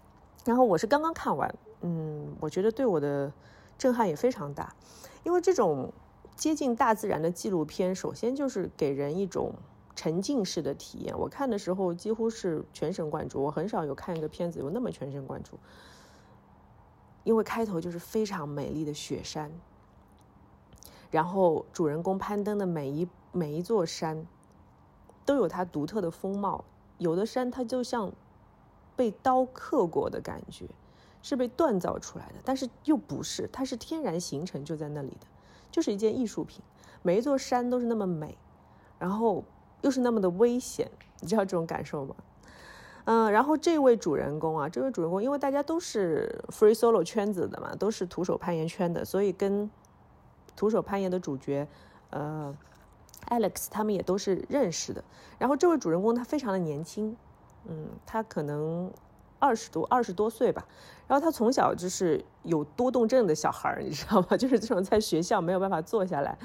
[0.44, 3.32] 然后我是刚刚看完，嗯，我觉得对我的
[3.76, 4.74] 震撼也非常大，
[5.24, 5.92] 因为这种。
[6.36, 9.52] 接近大自然的纪录片，首先就是给人一种
[9.98, 11.18] 沉浸式的体验。
[11.18, 15.58] 我看的时候几乎是全神贯注，我很少有看一个片子有那么全神贯注。
[17.24, 19.50] 因为开头就是非常美丽的雪山，
[21.10, 24.24] 然后主人公攀登的每一每一座山
[25.26, 26.64] 都有它独特的风貌，
[26.98, 28.12] 有的山它就像
[28.94, 30.68] 被刀刻过的感觉，
[31.22, 35.26] 是被锻造出来的，但是又不是，它是天然形成就在那里的。
[35.72, 36.62] 就是一件艺术品，
[37.02, 38.38] 每一座山都是那么美，
[38.96, 39.42] 然后
[39.82, 42.14] 又是那么的危险，你知道这种感受吗？
[43.04, 49.70] 嗯，然后这位主人公啊，这位主人公，因为大家都是 free solo 圈子的嘛，都是徒手攀岩圈的，所以跟
[50.56, 51.66] 徒手攀岩的主角，
[52.10, 52.54] 呃
[53.28, 55.02] ，Alex 他们也都是认识的。
[55.38, 57.16] 然后这位主人公他非常的年轻，
[57.66, 58.90] 嗯，他可能。
[59.40, 60.66] 二十多二十多岁吧，
[61.06, 64.26] 然后他从小就是有多动症的小孩儿，你知道吗？
[64.36, 66.36] 就是这种在学校没有办法坐下来，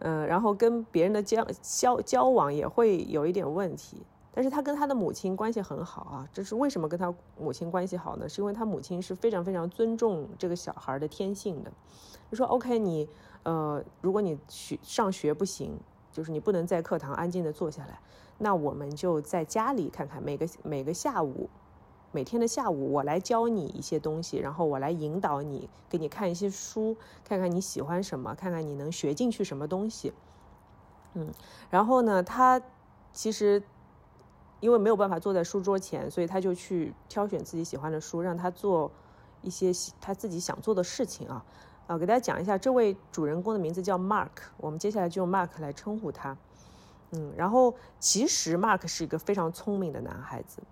[0.00, 4.02] 嗯，然后跟别人的交交交往也会有一点问题。
[4.32, 8.28] 但是他跟他的母亲关系很好啊，这是为什么跟他母亲关系好呢？
[8.28, 11.72] 是因为他母亲是非常非常尊重这个小孩的天性的，
[12.30, 13.08] 就说 OK，你
[13.44, 15.78] 呃，如果你学上学不行，
[16.12, 17.98] 就是你不能在课堂安静的坐下来，
[18.36, 21.48] 那我们就在家里看看每个每个下午。
[22.16, 30.14] 每天的下午，我来教你一些东西，然后我来引导你，给你看一些书，看看你喜欢什么，看看你能学进去什么东西。
[31.12, 31.30] 嗯，
[31.68, 32.58] 然后呢，他
[33.12, 33.62] 其实
[34.60, 38.90] 因为没有办法坐在书桌前，所以他就去挑选自己喜欢的书，让他做
[39.42, 41.44] 一些他自己想做的事情啊。
[41.86, 46.34] 啊，给大家讲一下，这位主人公的名字叫 Mark，我们接下来就用 Mark 来称呼他。
[47.10, 50.62] 嗯，然后其实 Mark 是一个非常聪明的男孩子。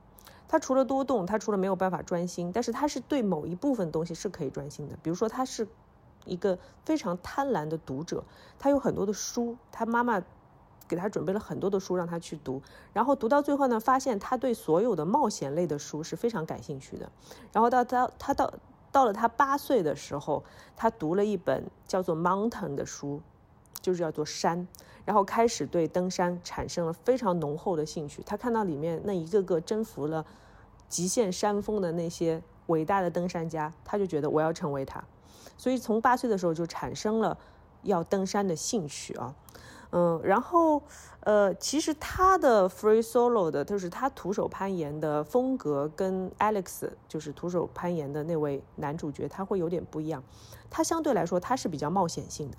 [0.54, 4.96] 他除了多动，他除了没有办法专心，但是他是对某一部分东西是可以专心的。
[5.02, 5.66] 比如说，他是
[6.26, 8.22] 一个非常贪婪的读者，
[8.56, 10.22] 他有很多的书，他妈妈
[10.86, 12.62] 给他准备了很多的书让他去读，
[12.92, 17.10] 然后读到最后呢，发现他对所有的冒险类的书是非常感兴趣的。
[17.52, 18.54] 然后到他他到
[18.92, 20.44] 到了他八岁的时候，
[20.76, 23.20] 他读了一本叫做《Mountain》的书，
[23.80, 24.68] 就是叫做山。
[25.04, 28.22] 然后开始对登山产生了非常浓厚的兴趣。
[28.22, 30.24] 他看到里面那一个个征服了
[30.94, 35.02] 极限山峰的那些伟大的登山家，他就觉得我要成为他。
[35.56, 37.36] 所以从八岁的时候就产生了
[37.82, 39.34] 要登山的兴趣啊，
[39.90, 40.80] 嗯，然后
[41.18, 50.22] 呃，其实他的 free solo 的，就是他徒手攀岩的风格跟 Alex 就是徒手攀岩的那位男主角他会有点不一样。
[50.70, 52.58] 他相对来说他是比较冒险性的。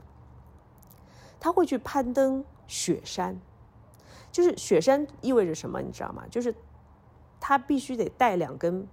[1.39, 3.39] 他会去攀登雪山，
[4.30, 6.24] 就是雪山意味着什么，你知道吗？
[6.30, 6.54] 就是
[7.39, 8.88] 他必须得带两根，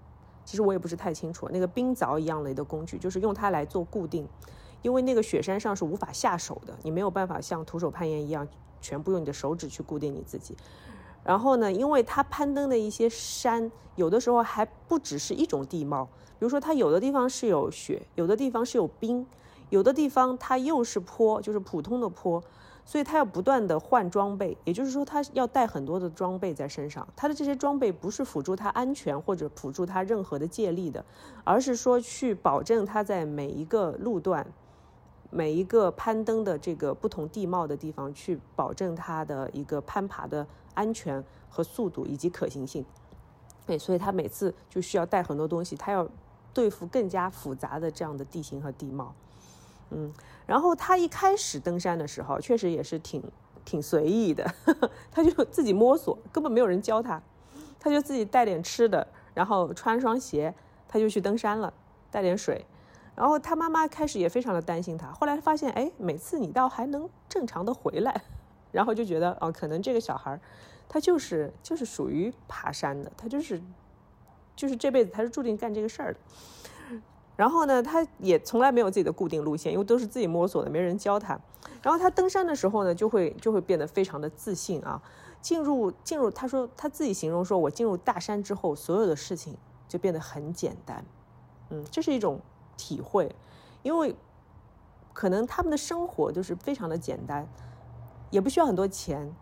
[0.45, 4.29] 其实我也不是太清楚，那个冰凿一样的一个工具，就是用它来做固定，
[4.83, 8.47] 因为那个雪山上是无法下手的，你没有办法像徒手攀岩一样，
[8.81, 10.57] 全部用你的手指去固定你自己。
[11.25, 16.07] 然后呢，因为他攀登的一些山，有的时候还不只是一种地貌，
[16.39, 19.27] 比如说它有的地方是有雪，有的地方是有冰。
[19.71, 22.43] 有的地方它又是坡，就是普通的坡，
[22.85, 27.07] 所以他要不断的换装备，也就是说他要带很多的装备在身上。
[27.17, 31.05] 他的这些装备不是辅助他安全或者辅助他任何的借力的，
[31.45, 34.47] 而是说去保证他在每一个路段、
[35.31, 42.85] 每一个攀登的这个不同地貌的地方去保证他的一个攀爬的安全和速度以及可行性。
[43.65, 46.07] 对，所以他每次就需要带很多东西，他要
[46.53, 49.15] 对付更加复杂的这样的地形和地貌。
[49.91, 50.13] 嗯，
[50.47, 53.23] 然后他一开始登山的时候，确实也是挺
[53.65, 54.45] 挺随意的，
[55.11, 57.23] 他就自己摸索，根本没有人教他，
[57.79, 60.55] 他就自己带点吃的，然后穿双鞋，
[60.89, 61.73] 他就去登山了，
[62.11, 62.67] 带点水。
[63.15, 68.23] 然后他妈妈开始也非常的担心他，后来发现，哎，每次你倒还能正常的回来，
[68.73, 70.41] 然后就觉得，哦，可能这个小孩
[70.89, 73.61] 他就是就是属于爬山的，他就是
[74.57, 76.21] 就是这辈子他是注定干这个事儿的。
[77.43, 81.37] 然后呢，他也从来没有自己的固定路线，因为都是自己摸索的，没人教他。
[81.83, 85.03] 然后他登山的时候呢，就会就会变得非常的自信啊。
[85.41, 89.57] 进入进入，他说他自己形容说，我进入大山之后，所有的事情
[89.89, 91.05] 就变得很简单。
[91.71, 92.39] 嗯，这是一种
[92.77, 93.35] 体会，
[93.83, 94.15] 因为
[95.13, 97.49] 可能他们的生活就是非常的简单，
[98.31, 99.35] 也不需要很多钱。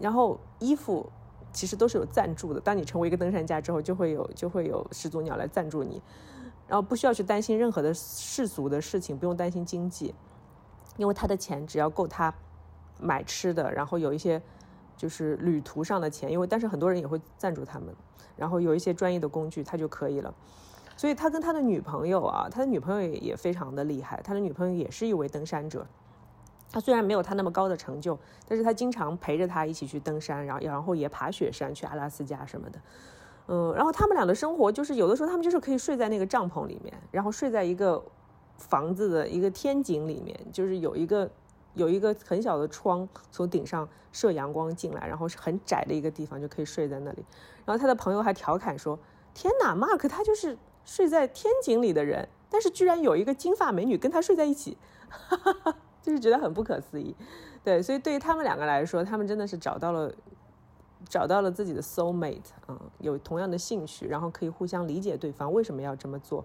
[0.00, 1.12] 然后衣服
[1.52, 6.00] 其实都是有赞助的，当你成为一个登山家之后，就会有就会有始祖鸟来赞助你。
[6.66, 10.14] 然后不需要去担心任何的世俗的事情，不用担心经济，
[10.96, 12.32] 因为他的钱只要够他
[12.98, 14.40] 买吃的，然后有一些
[14.96, 17.94] 就是旅途上的钱，因为但是很多人也会赞助他们，
[18.36, 20.34] 然后有一些专业的工具，他就可以了。
[20.96, 25.86] 所以他跟他的女朋友啊，他的女朋友也非常的厉害，他的女朋友也是一位登山者。
[26.70, 32.78] 他虽然没有他那么高的成就，但是他经常陪着他一起去登山，然后然后也爬雪山，去阿拉斯加什么的。
[33.46, 38.02] 嗯，然后他们俩的生活就是有的时候他们就是可以睡在那个帐篷里面，然后睡在一个
[38.56, 41.30] 房子的一个天井里面，就是有一个
[41.74, 47.24] 有一个很小的窗从顶上射阳光进来，然后是很窄的一个地方就可以睡在那里。
[47.66, 48.98] 然后他的朋友还调侃说
[49.34, 54.78] ：“天哪，Mark 他就是睡在天井里的人，但是居然有一个金发美女跟他睡在一起，
[55.10, 57.14] 哈哈哈就是觉得很不可思议。”
[57.62, 60.10] 对，所以对于他们两个来说，他们真的是找到了。
[61.08, 66.44] 找到了自己的 soul mate，嗯，有同样的兴趣，然后可以互相理解对方为什么要这么做，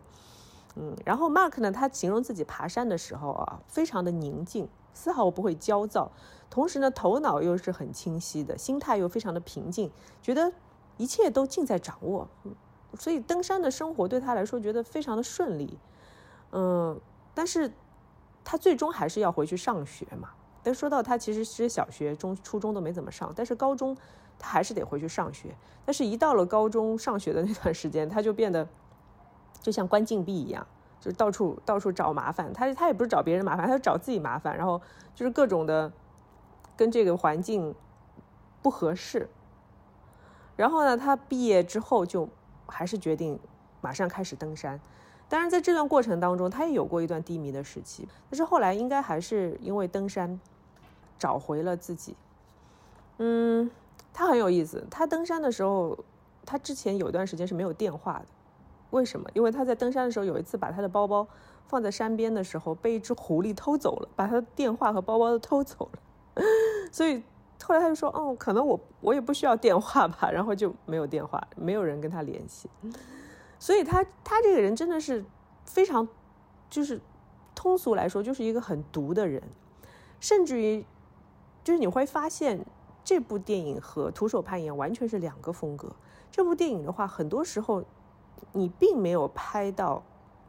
[0.75, 6.11] 嗯，然后 Mark 呢，他形容自己爬山的时候啊，非常的宁静，丝毫不会焦躁，
[6.49, 9.89] 同时呢，头脑又是很清晰的，心态又非常的平静，
[10.21, 10.51] 觉得
[10.97, 12.27] 一切都尽在掌握，
[12.97, 15.77] 所以登山的生活对他来说觉得非常的顺利，
[16.51, 16.99] 嗯，
[17.33, 17.71] 但是
[18.43, 20.29] 他最终还是要回去上学嘛。
[20.61, 23.95] 但说到他其实是小学、中、初中都没怎么上，但是高中。
[24.39, 25.53] 他还是得回去上学，
[25.85, 28.65] 但是，一到了高中上学的那段时间，他就变得
[29.61, 30.65] 就像关禁闭一样，
[31.01, 32.51] 就到处到处找麻烦。
[32.53, 34.81] 他他也不是找别人麻烦，他就找自己麻烦，然后
[35.13, 35.91] 就是各种的
[36.77, 37.75] 跟这个环境
[38.61, 39.29] 不合适。
[40.55, 42.29] 然后呢，他毕业之后就
[42.65, 43.37] 还是决定
[43.81, 44.79] 马上开始登山。
[45.27, 50.39] 当然，在这段过程当中，他也有过一段低迷的时期，但是后来应该还是因为登山
[51.17, 52.15] 找回了自己。
[53.17, 53.69] 嗯。
[54.13, 54.85] 他很有意思。
[54.89, 55.97] 他登山的时候，
[56.45, 58.25] 他之前有一段时间是没有电话的。
[58.91, 59.29] 为什么？
[59.33, 61.27] 因为他在登山的时候有一次把他的包包
[61.67, 66.43] 放在山边的时候，被一只狐狸偷走了，把他的电话和包包都偷走了。
[66.91, 67.21] 所以
[67.63, 72.67] 后来他就说：“哦，可能我我也不需要电话吧。”然后就没有电话，没有人跟他联系。
[73.59, 75.23] 所以他他这个人真的是
[75.65, 76.07] 非常，
[76.67, 76.99] 就是
[77.53, 79.43] 通俗来说，就是一个很毒的人，
[80.19, 80.83] 甚至于
[81.63, 82.65] 就是你会发现。
[83.09, 85.91] 这部电影和徒手攀岩完全是两个风格。
[86.29, 87.83] 这部电影的话，很多时候
[88.51, 90.03] 你并没有拍到，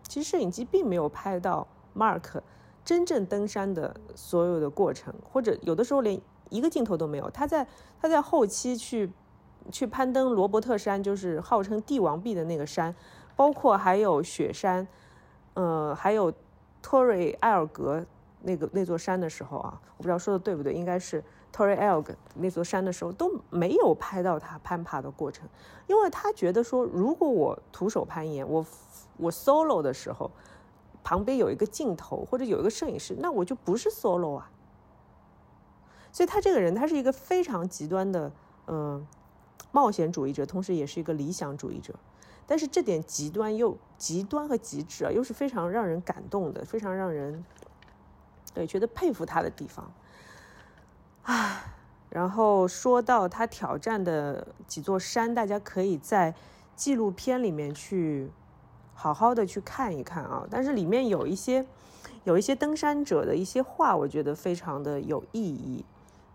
[0.07, 2.43] 其实摄影机并没有拍到 Mark
[2.85, 7.31] 真正登山的所有的过程，或者有的时候连一个镜头都没有。
[7.31, 7.67] 他在
[7.99, 9.11] 他在后期去
[9.73, 12.95] 去攀登罗伯特山，就是号称帝王壁的那个山，
[13.37, 14.87] 包括还有雪山，
[15.55, 16.31] 呃，还有
[16.83, 18.05] 托瑞埃尔格
[18.43, 21.25] 那个那座山的时候啊，我不知道说的对不对，应该是。
[21.53, 25.49] Torrey Elg 那座山的时候都没有拍到他攀爬的过程，
[25.87, 28.65] 因为他觉得说，如果我徒手攀岩，我
[29.17, 30.31] 我 solo 的时候，
[31.03, 34.51] 旁边有一个镜头或者有一个摄影师，那我就不是 solo 啊。
[36.13, 38.33] 所以他这个人，他是一个非常极端的，
[38.67, 39.07] 嗯，
[39.73, 41.95] 冒险主义者，同时也是一个理想主义者。
[42.47, 47.45] 但是这点极端又极端和极致啊，又是非常让人感动的，非常让人
[48.53, 49.93] 对觉得佩服他的地方。
[51.31, 51.63] 啊，
[52.11, 56.35] 然后说到他挑战的几座山，大家可以在
[56.75, 58.29] 纪录片里面去
[58.95, 60.45] 好好的去看一看啊。
[60.51, 61.65] 但是里面有一些
[62.25, 65.85] 有一些登山者的一些话，我觉得非常的有意义。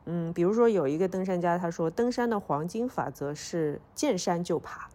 [0.06, 4.88] 嗯，比如说有一个登山家他说，登山的黄金法则是见山就爬，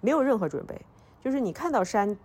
[0.00, 0.80] 没有任何准备，
[1.20, 2.16] 就是你看到山，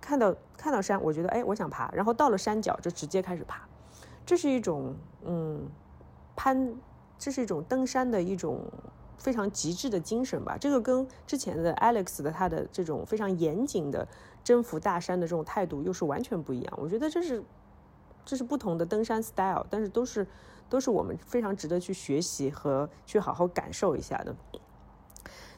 [0.00, 3.66] 看到看到山，我觉得哎，我想爬，然后到了山脚就直接开始爬，
[4.24, 4.94] 这是一种
[5.24, 5.66] 嗯。
[6.36, 6.74] 攀，
[7.18, 8.60] 这是一种登山的一种
[9.18, 10.56] 非常极致的精神吧。
[10.58, 14.06] 这个跟之前的 Alex 的他的这种非常严谨的
[14.42, 16.78] 征服大山的这种态度又是完全不一样。
[16.80, 17.42] 我觉得这是
[18.24, 20.26] 这是不同的登山 style，但是都是
[20.68, 24.34] 都是我们非常值得去学习和去好好感受一下的。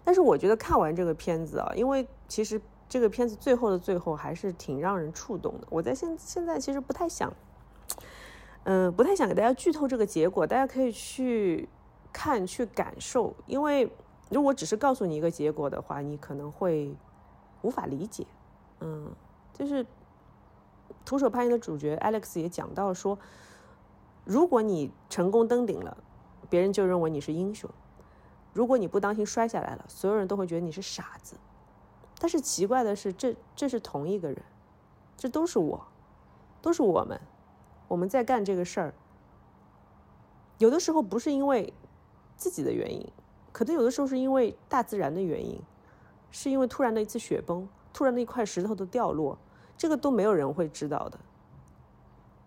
[0.05, 5.67] 但是我觉得看完这个片子啊，因为其实这个片子最后的最后还是挺让人触动的。
[5.71, 7.33] 我在现现在其实不太想，
[8.65, 11.69] 嗯，不太想给大家剧透这个结果，大家可以去
[12.13, 13.35] 看去感受。
[13.47, 13.91] 因为
[14.31, 16.95] 如果只是告诉你一个结果的话，你可能会
[17.63, 18.27] 无法理解。
[18.81, 19.11] 嗯，
[19.53, 19.87] 就是
[21.05, 23.19] 徒手攀岩的主角 Alex 也讲到说，
[24.25, 25.97] 如果你成功登顶了，
[26.49, 27.69] 别人就认为你是英雄。
[28.55, 31.37] 如果你不当心摔下来了，所有人都会觉得你是傻子。
[32.19, 34.43] 但是奇怪的是，这这是同一个人，
[35.17, 35.85] 这都是我，
[36.63, 37.21] 都是我们，
[37.89, 38.95] 我们在干这个事儿。
[40.59, 41.73] 有的时候不是因为
[42.37, 43.07] 自己的原因，
[43.53, 45.61] 可能有的时候是因为大自然的原因，
[46.31, 49.39] 是因为突然的一次雪崩，突然的一块石头的掉落，
[49.77, 51.19] 这个都没有人会知道的。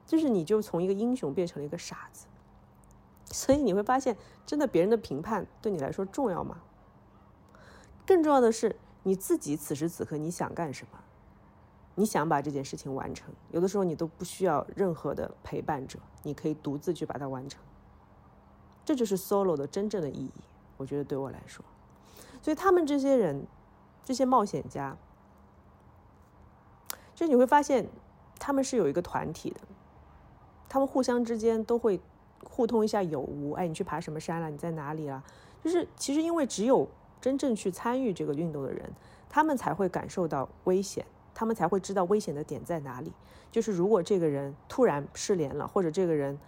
[0.06, 2.28] 就是你就从一个英雄变成了一个傻子。
[3.32, 4.16] 所以你会发现，
[4.46, 6.58] 真的别人的评判对你来说重要吗？
[8.06, 8.74] 更重要的是
[9.04, 10.98] 你自己此时此刻你想干什么？
[12.00, 17.60] 你想把这件事情完成，有的时候你都不需要任何的陪伴者，你可以独自去把它完成。
[18.86, 20.32] 这就是 solo 的真正的意义，
[20.78, 21.66] 我觉得对我来说。
[22.42, 23.46] 所以他们这些人，
[24.06, 24.96] 这些冒险家，
[27.16, 27.88] 就你会发现
[28.40, 29.62] 他们是有一个团体的，
[30.70, 32.00] 他们互相之间都会。
[32.44, 34.50] 互通一下有无，哎，你去爬什么山了？
[34.50, 35.24] 你在哪里了？
[35.64, 36.88] 就是其实因为只有
[37.20, 38.94] 真正去参与这个运动的人，
[39.28, 41.06] 他们才会感受到危险，
[41.38, 43.14] 他们才会知道危险的点在哪里。
[43.52, 46.40] 就是如果这个人突然失联了，或者这个人，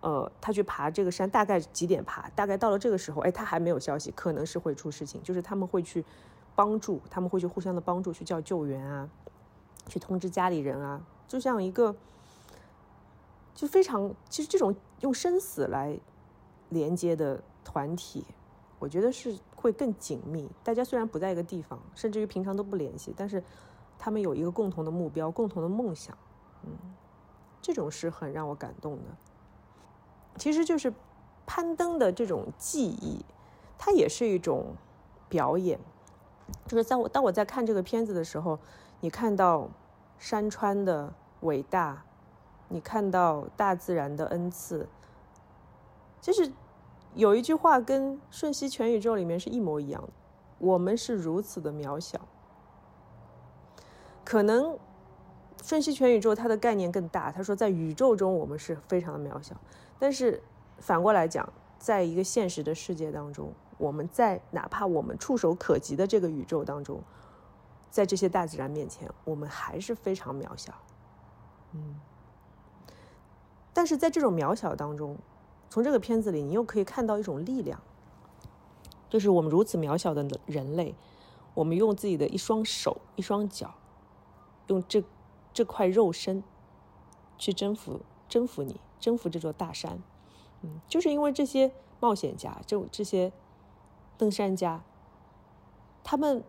[0.00, 2.28] 呃，他去爬这个山，大概几点爬？
[2.30, 5.22] 大概到了这个时候，哎，他还没有消息，可能是会出事情。
[5.22, 6.04] 就是他们会去
[6.56, 9.08] 帮助，他们会去互相的帮助，去叫救援啊，
[9.86, 11.94] 去通知家里人啊，就像一个。
[13.54, 15.98] 就非常，其实这种用生死来
[16.68, 18.24] 连接的团体，
[18.78, 20.48] 我觉得是会更紧密。
[20.62, 23.42] 大家虽然不在一个地方，甚至于平常都不联系，但是
[23.98, 26.16] 他们有一个共同的目标、共同的梦想，
[26.64, 26.70] 嗯，
[27.60, 29.02] 这种是很让我感动的。
[30.36, 30.92] 其实就是
[31.46, 33.24] 攀登的这种记忆，
[33.76, 34.74] 它也是一种
[35.28, 35.78] 表演。
[36.66, 38.58] 就是在我当我在看这个片子的时候，
[39.00, 39.68] 你看到
[40.18, 42.04] 山川的伟大。
[42.70, 44.86] 你看到大自然的恩赐，
[46.20, 46.52] 就是
[47.14, 50.10] 有一句话跟《瞬息全宇宙》里面是一模一样的。
[50.58, 52.20] 我们是如此的渺小，
[54.28, 54.72] 可能
[55.64, 57.32] 《瞬息全宇宙》它的概念更大。
[57.32, 59.56] 他说，在宇宙中我们是非常的渺小，
[59.98, 60.42] 但是
[60.76, 67.00] 反过来讲，在一个现实的世界当中，我们在哪怕我们触手可及的这个宇宙当中，
[67.90, 70.74] 在这些大自然面前，我们还是非常渺小。
[71.72, 71.98] 嗯。
[73.72, 75.16] 但是在这种渺小当中，
[75.70, 77.80] 从这个片子里，你又可以看到一种力量，
[79.08, 80.94] 就是我们如此渺小的人类，
[81.54, 83.72] 我们用自己的一双手、一双脚，
[84.68, 85.02] 用这
[85.52, 86.42] 这块肉身，
[87.36, 90.00] 去征服、征服你、征服这座大山。
[90.62, 93.32] 嗯，就是因为这些冒险家、这这些
[94.16, 94.82] 登山家，
[96.02, 96.42] 他们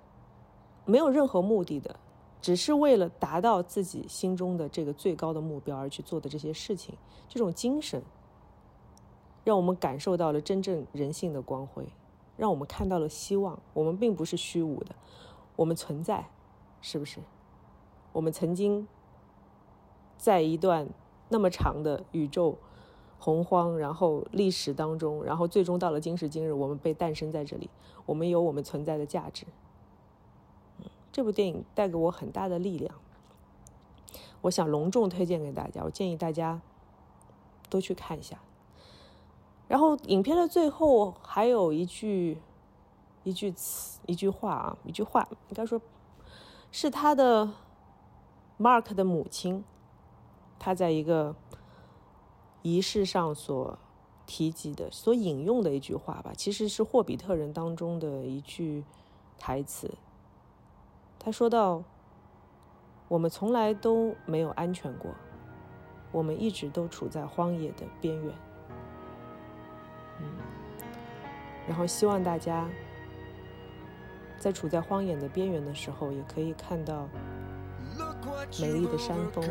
[0.86, 2.00] 没有任何目的的。
[2.42, 6.98] 只是为了达到自己心中的这个最高的目标而去做的这些事情，
[7.28, 8.02] 这种精神，
[9.44, 11.86] 让我们感受到了真正人性的光辉，
[12.38, 13.60] 让我们看到了希望。
[13.74, 14.96] 我们并不是虚无的，
[15.58, 16.30] 我们存在，
[16.80, 17.20] 是不是？
[18.20, 18.86] 我们曾经
[20.18, 20.90] 在一段
[21.30, 22.58] 那么长的宇宙
[23.18, 27.70] 洪荒，然后历史当中，然后最终到了今时今日，我们被诞生在这里，
[28.06, 29.46] 我们有我们存在的价值。
[31.14, 32.94] 这部电影带给我很大的力量，
[34.42, 35.82] 我想隆重推荐给大家。
[35.86, 36.60] 我建议大家
[37.70, 38.38] 都去看一下。
[39.70, 42.38] 然后，影片的最后还有一句
[43.24, 45.82] 一句词、一句话啊，一句话，应该说
[46.70, 47.50] 是他的
[48.60, 49.64] Mark 的母亲，
[50.60, 51.34] 他在一个
[52.62, 53.80] 仪式上所
[54.26, 58.84] 提及的、所引用的一句话吧，其实是《霍比特人》当中的一句
[59.38, 59.98] 台词。
[61.18, 61.84] 他说到
[63.08, 65.10] ：“我们从来都没有安全过，
[66.12, 68.36] 我们一直都处在荒野的边缘。”
[70.20, 70.28] 嗯，
[71.66, 72.70] 然后希望大家
[74.38, 77.08] 在处在荒野的边缘的时候，也可以看到
[78.60, 79.44] 美丽的山峰、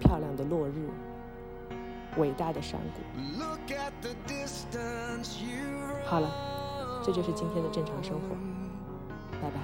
[0.00, 0.88] 漂亮的落日、
[2.16, 3.00] 伟大的山谷。
[6.04, 8.36] 好了，这就是今天的正常生活。
[9.40, 9.60] 拜拜。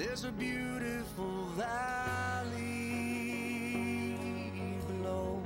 [0.00, 2.56] There's a beautiful valley
[4.88, 5.42] below.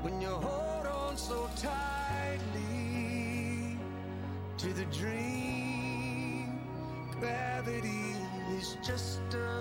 [0.00, 2.56] When you hold on so tightly
[4.56, 6.58] to the dream,
[7.20, 8.16] gravity
[8.56, 9.57] is just a